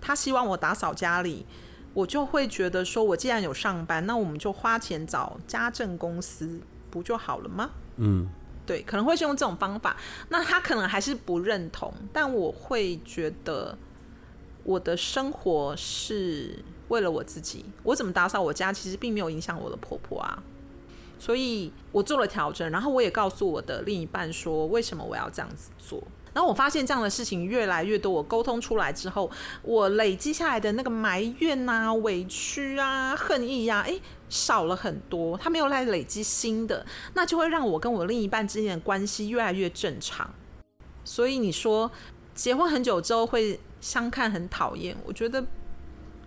[0.01, 1.45] 他希望我打扫家里，
[1.93, 6.61] 我就会觉得说我既然有上班，那我们就花钱找家政公司。
[6.91, 7.71] 不就好了吗？
[7.97, 8.29] 嗯，
[8.67, 9.97] 对，可能会是用这种方法。
[10.29, 13.77] 那他可能还是不认同，但我会觉得
[14.65, 17.65] 我的生活是为了我自己。
[17.83, 20.43] 我怎么打扫我家，其实并没有影响我的婆婆啊。
[21.19, 26.01] 所以我做了调整，然后我也告诉我的另一半说，为什么我要这样子做。
[26.33, 29.29] 然后我发现这样的事情越来越多，我沟通出来之后，
[29.63, 33.99] 我累积下来的那个埋怨啊、委屈啊、恨意呀，哎，
[34.29, 35.37] 少了很多。
[35.39, 40.31] 他没有来累积新的，那就会让我跟我另一半之间的关系越来越正常。
[41.05, 41.91] 所以你说
[42.35, 45.45] 结婚很久之后会相看很讨厌，我觉得。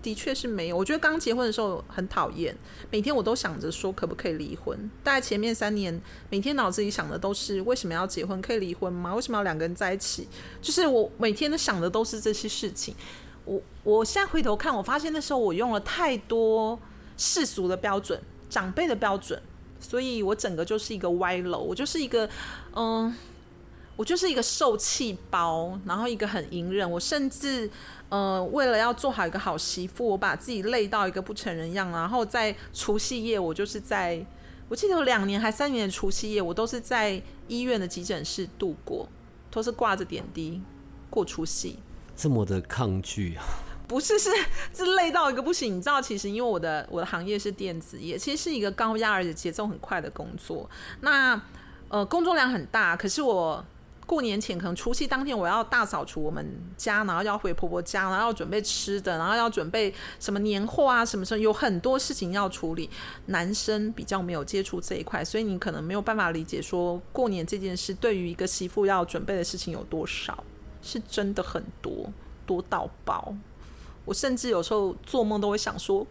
[0.03, 2.57] 的确是没有，我觉得刚结婚的时候很讨厌，
[2.89, 4.89] 每天我都想着说可不可以离婚。
[5.03, 9.13] 大概前面三年，每天脑子里想的都是为什么要结婚，可以离婚吗？
[9.13, 10.27] 为什么要两个人在一起？
[10.59, 12.95] 就是我每天都想的都是这些事情。
[13.45, 16.79] 我我现在回头看，我发现那时候我用了太多
[17.21, 18.19] 世俗的标准、
[18.49, 19.39] 长辈的标准，
[19.79, 22.27] 所以我整个就是一个歪楼，我就是一个
[22.75, 23.15] 嗯。
[23.97, 26.89] 我就是一个受气包，然后一个很隐忍。
[26.89, 27.69] 我甚至，
[28.09, 31.91] 呃，为了要做好一个好媳妇，我把自己累到一个不成人样。
[31.91, 34.25] 然后在除夕夜，我就是在，
[34.69, 39.07] 我记得有两年还三年的除夕夜，我都是在医院的急诊室度过，
[39.51, 40.59] 都是挂着点滴
[41.07, 41.77] 过除夕。
[42.15, 43.43] 这么的抗拒啊？
[43.91, 44.29] 不是，是
[44.73, 45.75] 是累到一个不行。
[45.75, 50.69] 你知道，其实因为我的我的行业是电子业，其实是一个高压而且节奏很快的工作。
[51.01, 51.39] 那
[51.89, 53.65] 呃，工作量很大，可是我。
[54.07, 62.89] 过年前可能除夕当天，我要大扫除我们家，然后要回婆婆家，然后要准备吃的，然后要准备什么年货啊，什么时候有很多事情要处理。
[63.27, 70.43] 男生比较没有接触这一块，所以你可能没有办法理解说过年这件事对于一个媳妇要准备的事情有多少，
[70.81, 72.11] 是真的很多
[72.45, 73.33] 多到爆。
[74.05, 76.05] 我甚至有时候做梦都会想说，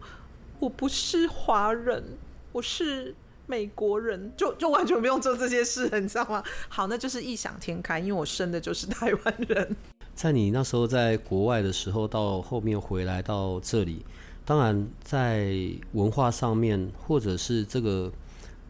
[0.59, 2.03] 我不是华人，
[2.51, 3.15] 我是。
[3.47, 6.41] 美国人就就完全不用做这些事，你知道吗？
[6.69, 9.75] 好，那就是异想天开，因为我生的就是台湾人。
[10.15, 14.05] 在你那时候在国外的时候，到后面回来到这里，
[14.45, 15.53] 当然在
[15.91, 18.09] 文化上面，或者是这个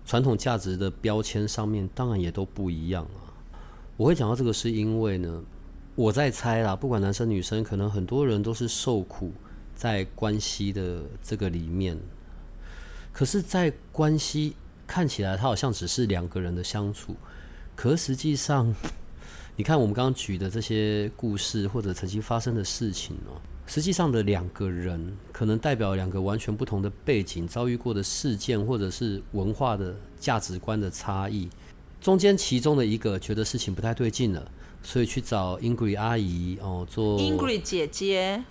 [0.04, 3.30] 传统价值的标签上面，当然也都不一样啊。
[3.98, 5.44] 我会讲到这个，是因为呢，
[6.02, 9.32] 我在猜啦，不管男生女生，可能很多人都是受苦
[9.76, 11.95] 在关系的这个里面，
[13.14, 14.56] 可是，在关系。
[14.88, 17.16] 看起来他好像只是两个人的相处，
[17.78, 18.76] 可实际上，
[19.56, 31.47] 你看我们刚刚举的这些故事或者曾经发生的事情哦，实际上的两个人可能代表两个完全不同的背景、遭遇过的事件，或者是文化的价值观的差异。
[32.02, 34.52] 中间其中的一个觉得事情不太对劲了，
[34.84, 38.44] 所以去找 Ingrid 阿姨哦，做 Ingrid 姐姐，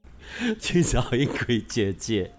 [0.60, 2.32] 去找 Ingrid 姐姐。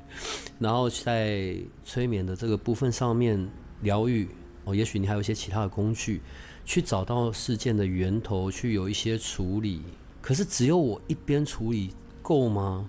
[0.60, 3.50] 然后在催眠的这个部分上面
[3.82, 4.28] 疗愈
[4.66, 6.22] 哦，也许你还有一些其他的工具，
[6.66, 9.82] 去找到事件的源头，去有一些处理。
[10.22, 12.88] 可是只有我一边处理够吗？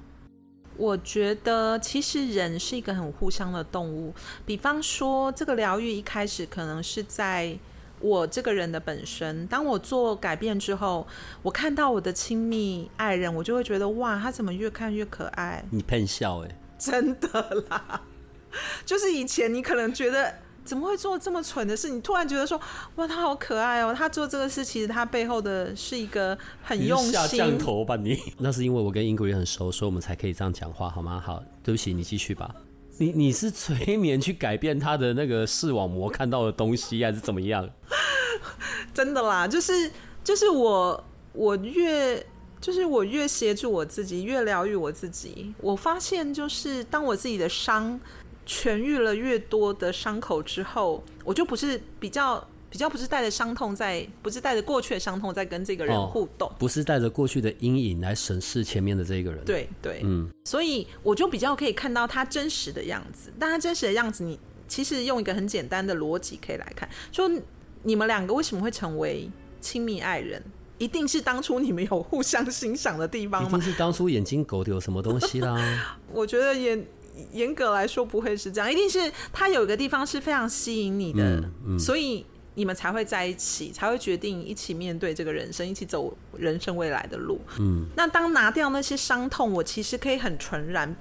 [0.77, 4.13] 我觉得其实人是一个很互相的动物。
[4.45, 7.57] 比方说，这个疗愈一开始可能是在
[8.03, 9.47] 我这个人的本身。
[9.47, 11.07] 当我做改变之后，
[11.43, 15.65] 我看到我的亲密爱人，我就会觉得哇，他怎么越看越可爱？
[15.71, 16.59] 你喷笑哎。
[16.79, 18.03] 真的啦，
[18.85, 20.35] 就是以前你可能觉得
[20.65, 21.89] 怎么会做这么蠢的事？
[21.89, 22.61] 你突然觉得说，
[22.97, 23.95] 哇，他好可爱哦！
[23.97, 27.13] 他做这个事，其实他背后的是一个很用心。
[27.13, 28.19] 下降头吧你？
[28.39, 31.23] 那是因为我跟英国人很熟，所以我们才可以这样讲话，好吗？
[31.25, 32.53] 好，对不起，你继续吧。
[32.99, 37.69] 你你是催眠去改变他的那个视网膜看到的东西，还是怎么样？
[38.95, 39.91] 真的啦，就是
[40.23, 42.25] 就是我我越
[42.61, 47.99] 就是我越协助我自己，越疗愈我自己，我发现就是当我自己的伤。
[48.45, 59.45] 痊愈了越多的伤口之后，我就不是比较比较不是带着伤痛在，不是带着过去的伤痛在跟这个人互动，不是带着过去的阴影来审视前面的这个人。
[59.45, 63.31] 对对，嗯，所以我就比较可以看到他真实的样子。
[63.39, 67.31] 但他真实的样子，你其实用一个很简单的逻辑可以来看，说
[67.83, 69.29] 你们两个为什么会成为
[69.61, 70.43] 亲密爱人？
[70.79, 73.49] 一定是当初你们有互相欣赏的地方吗？
[73.51, 75.99] 一定是当初眼睛狗有什么东西啦？
[76.11, 76.83] 我觉得严。
[77.31, 78.99] 严格来说不会是这样，一定是
[79.35, 81.45] 他有一个地方是非常吸引你的，
[81.79, 82.25] 所以
[82.55, 87.41] 你们才会在一起，才会决定一起面对这个人生，一起走人生未来的路。
[87.59, 90.95] 嗯，那当拿掉那些伤痛，我其实可以很纯然，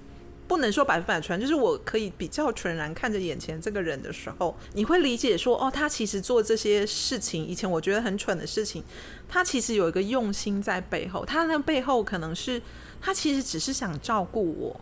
[0.48, 8.84] 不能说百分百纯，就是我可以比较纯然看着眼前这个人的时候，你会理解说，哦，他其实做这些事情，以前我觉得很蠢的事情，
[9.28, 12.62] 他其实有一个用心在背后，他那背后可能是
[13.02, 14.82] 他其实只是想照顾我。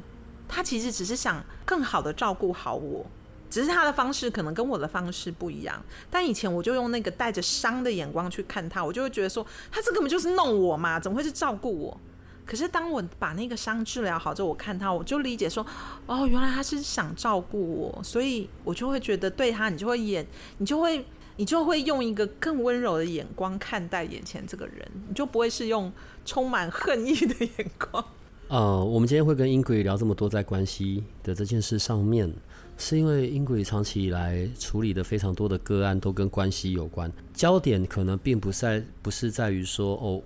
[0.52, 3.06] 他其实只是想更好的照顾好我，
[3.50, 5.82] 只是他的方式可能跟我的方式不一样。
[6.10, 12.00] 但以前我就用那个带着伤的眼光去看他，我就会觉得说，他这根本就是弄我嘛，怎么会是照顾我？
[12.46, 15.64] 可是当我把那个伤治疗好之后，我看他，我就理解说，
[16.08, 20.26] 哦，原来他是想照顾我，所以我就会觉得对他，你就会演，
[20.58, 25.94] 你就会，你就会用一个更温柔的眼光看待眼前这个人，你就不会是用
[26.26, 28.04] 充满恨意的眼光。
[28.50, 32.34] 呃，我们今天会跟英鬼聊这么多在关系的这件事上面，
[32.80, 40.22] 是因为英国长期以来处理的非常多的个案都跟关系有关，焦点可能并不在不是在于说哦，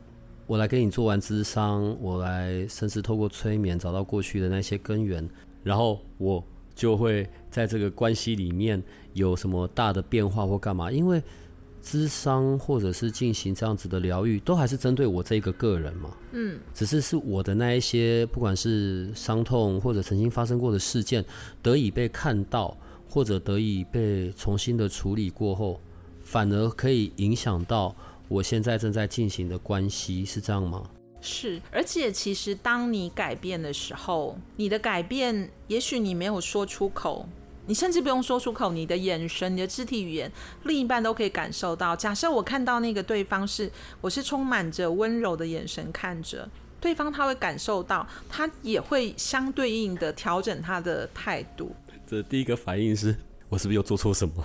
[0.46, 5.28] 我来给你做完智商，我来甚至透过催眠找到过去的那些根源，
[5.64, 6.42] 然后我
[6.76, 8.82] 就会在这个关系里面
[9.14, 11.22] 有什么大的变化或干嘛，因为。
[11.84, 16.16] 咨商或者是进行这样子的疗愈，都还是针对我这个个人嘛？
[16.32, 21.24] 嗯，只是是我的那一些，不管是伤痛或者曾经发生过的事件，
[21.62, 22.76] 得以被看到，
[23.10, 25.82] 或者得以被重新的处理过后，
[26.22, 27.94] 反而可以影响到
[28.30, 30.90] 我现在正在进行的关系，是这样吗？
[31.20, 37.28] 是，而且其实当你改变的时候，你的改变，也许你没有说出口。
[37.66, 40.32] 你甚至不用说出口，你的眼神、你的肢体语言，
[40.64, 41.96] 另一半都可以感受到。
[41.96, 46.48] 假设我看到那个对方是，我是充满着温柔的眼神看着
[46.82, 51.74] 对方，他会感受到，他也会相对应的调整他的态度。
[52.06, 53.16] 这第一个反应是
[53.48, 54.44] 我是不是又做错什么？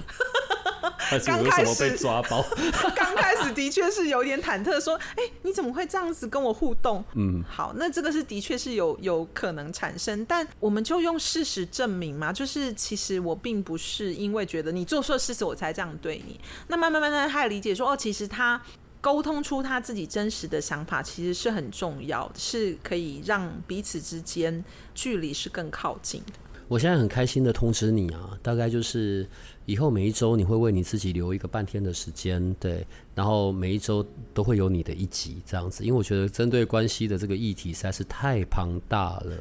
[1.24, 2.44] 刚开始被抓包，
[2.94, 16.38] 刚开始的确是有点忐忑，说：“哎，你怎么会这样子跟我互动？”嗯，好，那这个是的确是有有可能产生，但我们就用事实证明嘛，就是其实我并不是因为觉得你做错事实我才这样对你。
[16.68, 18.60] 那慢慢慢慢，他也理解说：“哦，其实他
[19.00, 26.32] 沟通出他自己真实的想法，其实是很重要，是可以让彼此之间距离是更靠近的。”
[26.68, 29.26] 我现在很开心的通知你啊，大概就是
[29.68, 34.02] 以后每一周你会为你自己留一个半天的时间，对，然后每一周
[34.32, 39.36] 都会有你的一集这样子，因为我觉得针对关系的这个议题实在是太庞大了。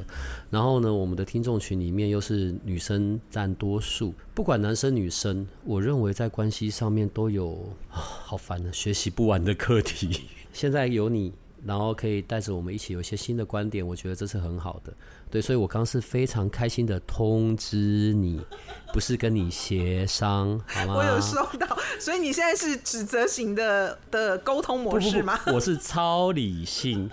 [0.50, 7.58] 然后呢，我们的听众群里面又是女生占多数，不管男生女生，我认为在关系上面都有
[7.88, 10.24] 好烦的学习不完的课题。
[10.52, 11.32] 现在有你。
[11.64, 14.92] 然后可以带着我们一起有一些新的观点，我觉得这是很好的。
[15.30, 18.40] 对，所以我刚是非常开心的通知你，
[18.92, 20.94] 不是跟你协商，好吗？
[20.96, 25.38] 我有收到，所以你现在是指责型的的沟通模式吗？
[25.52, 27.10] 我是超理性，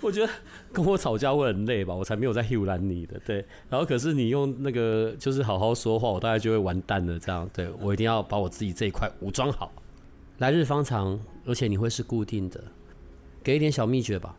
[0.00, 0.32] 我觉得
[0.72, 3.20] 跟我吵架会很累吧，我才没有在 h 拦你的。
[3.24, 7.18] 对，然后可是你用那个就是好好说话，我大概就会完蛋了。
[7.18, 9.70] 这样，对我一定要把我自己这一块武装好，
[10.38, 12.60] 来日方长，而且你会是固定的。
[13.46, 14.36] 给一点小秘诀吧，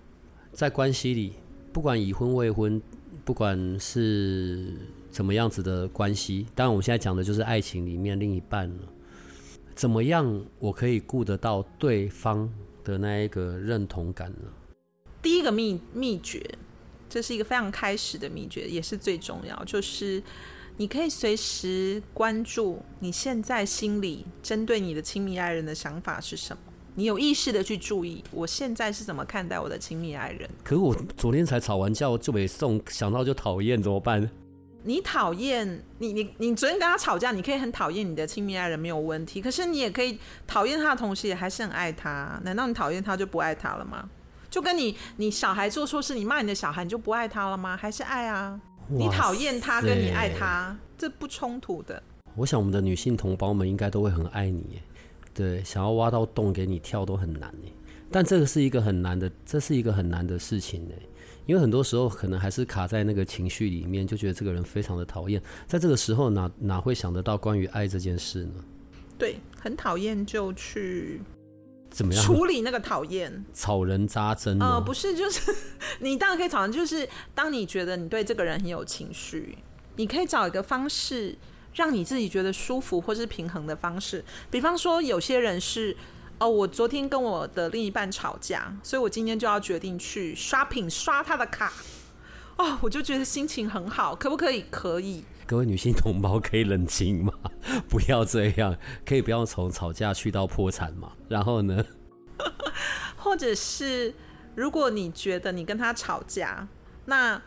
[0.52, 1.32] 在关系里，
[1.72, 2.82] 不管已婚未婚，
[3.24, 4.74] 不管是
[5.10, 8.80] 怎么样子的关系，当然我们现在讲的就是爱情里面另一半了。
[9.74, 12.54] 怎么样，我可以顾得到对方
[12.84, 14.52] 的那一个认同感呢？
[15.22, 16.46] 第一个秘秘诀，
[17.08, 20.22] 这是一个非常开始的秘诀，也是最重要，就是
[20.76, 26.67] 你可以随时关注你现在心里针对你的亲密爱人的想法是什么。
[26.98, 30.50] 你有意识的去注意，我现在是怎么看待我的亲密爱人？
[30.64, 34.28] 可是我昨天才吵完架，就没送，想到就讨厌，怎么办？
[34.82, 40.18] 你讨厌你你你昨天跟他吵架，你可以很讨厌你的亲密爱人没有问题，可是你也可以
[40.48, 42.42] 讨厌他的同时，也还是很爱他。
[42.44, 44.10] 难道你讨厌他就不爱他了吗？
[44.50, 47.78] 就跟你你小孩做错事，你骂你的小孩，你就不爱他了吗？
[47.78, 48.60] 还是爱啊？
[48.90, 52.02] 你讨厌他跟你爱他，这不冲突的。
[52.36, 54.82] 我想我们的女性同胞们应该都会很爱你，
[55.38, 57.72] 对，想要挖到洞给你跳都很难呢。
[58.10, 60.94] 但这个是一个很难的，这是一个很难的事情呢。
[61.46, 68.64] 因为很多时候可能还是卡在那个情绪里面，就觉得这个人非常的讨厌，在这个时候哪哪会想得到关于爱这件事呢？
[69.18, 71.22] 对，很讨厌就去
[71.90, 73.44] 怎么样处理那个讨厌？
[73.54, 74.60] 草人扎针？
[74.60, 75.56] 呃，不是，就是
[76.00, 79.58] 你当然可以草人，就是当你觉得你对这个人很有情绪，
[79.96, 81.38] 你可以找一个方式
[81.74, 85.96] 让你自己觉得舒服或是平衡的方式，比方说有些人是。
[86.40, 91.74] 哦，我昨天跟我的另一半吵架，所以我今天就要决定去刷屏刷他的卡。
[92.58, 94.64] 哦，我就觉得心情很好，可不可以？
[94.70, 95.26] 可以。
[95.48, 97.34] 各位女性同胞可以冷静吗？
[97.90, 101.12] 不要这样，可以不要从吵架去到破产吗？
[101.28, 101.84] 然后呢？
[103.18, 104.14] 或者是
[104.54, 106.68] 如果你觉得你跟他吵架，
[107.06, 107.42] 那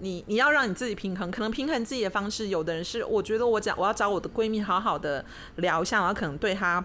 [0.00, 5.24] 你你要让你自己平衡，可能平衡自己的方式，有的人是我觉得我讲我要找我的闺蜜好好的
[5.56, 6.84] 聊一下，然后可能对她。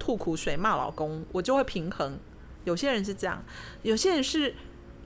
[0.00, 2.16] 吐苦水骂老公，我就会平衡。
[2.64, 3.42] 有些人是这样，
[3.82, 4.54] 有些人是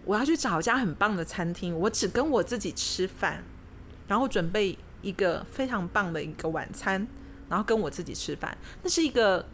[0.05, 3.43] 我要去找一家很棒的餐厅，我只跟我自己吃饭，
[4.07, 7.09] 然后准备一个非常棒的一个晚餐，
[7.49, 8.57] 然后跟我自己吃饭。
[8.83, 9.45] 那是一个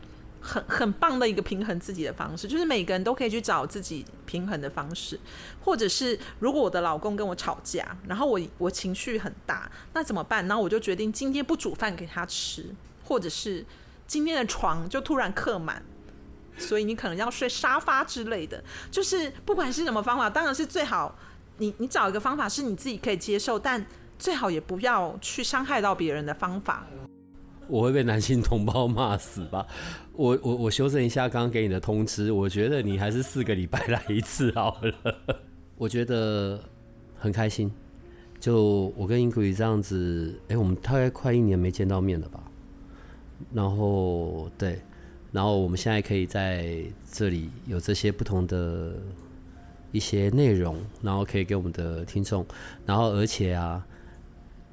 [0.41, 5.19] 很很棒的一个平衡自己的方式，就是每个人都可以去找自己平衡的方式。
[5.65, 10.47] 或者是如果我的老公跟我吵架，然后我我情绪很大，那怎么办？
[10.47, 12.75] 然后我就决定今天不煮饭给他吃，
[13.05, 13.65] 或者是。
[14.07, 15.83] 今天的床就突然客满，
[16.57, 18.65] 所以你可能要睡沙发之类的。
[18.91, 21.15] 就是不管是什么方法，当然是最好
[21.59, 23.85] 你你找一个方法是你自己可以接受，但
[24.19, 26.87] 最好也不要去伤害到别人的方法。
[27.69, 29.67] 我会被男性同胞骂死吧？
[30.15, 35.39] 我我我修正一下刚刚给你的通知，我觉得你还是四个礼拜来一次好了。
[35.77, 36.61] 我觉得
[37.17, 37.71] 很开心，
[38.41, 42.43] 就我跟英古 y 这样子，哎，我们大概快一年没见到面了吧？
[43.53, 44.81] 然后对，
[45.31, 48.95] 然后我们现在可以在这里有这些不同的
[49.93, 52.45] 一些内容，然后可以给我们的听众，
[52.85, 53.87] 然后而且啊，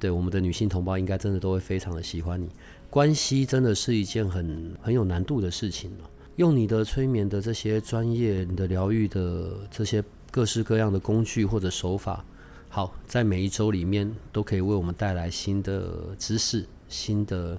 [0.00, 2.48] 对我们的女性同胞应该真的都会非常的喜欢你。
[2.96, 5.92] 关系真的是一件很很有难度的事情
[6.36, 12.24] 用你的催眠的这些专业，你的疗愈的这些各式各样的工具或者手法，
[12.70, 16.64] 好，在每一周里面都可以为我们带来新的知识。
[16.88, 17.58] 新的，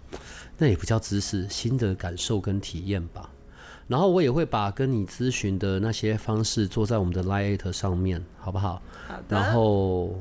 [0.58, 3.30] 那也不叫知识，新的感受跟体验吧。
[3.88, 8.82] 然后我也会把跟你咨询的那些方式做在我们的 Lite 上面，好不好？
[9.08, 9.38] 好的。
[9.38, 10.20] 然后，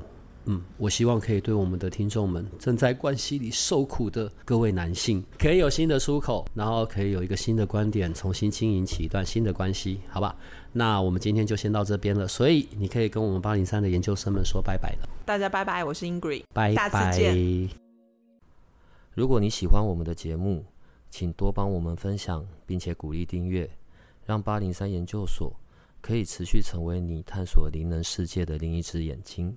[0.49, 10.37] 嗯，我希望可以对我们的听众们，正在关系里受苦的各位男性，可以有新的出口，然后可以有一个新的观点，重新经营起一段新的关系，好吧？
[10.73, 12.29] 那我们今天就先到这边了。
[12.29, 15.09] 所以你可以跟我们八零三的研究生们说拜拜了。
[15.25, 17.69] 大家拜拜，我是 Ingrid，拜拜，下次见。
[19.15, 20.65] 如果你喜欢我们的节目，
[21.11, 23.69] 请多帮我们分享，并且鼓励订阅，
[24.25, 25.53] 让八零三研究所
[26.01, 29.57] 可以持续成为你探索灵能世界的另一只眼睛。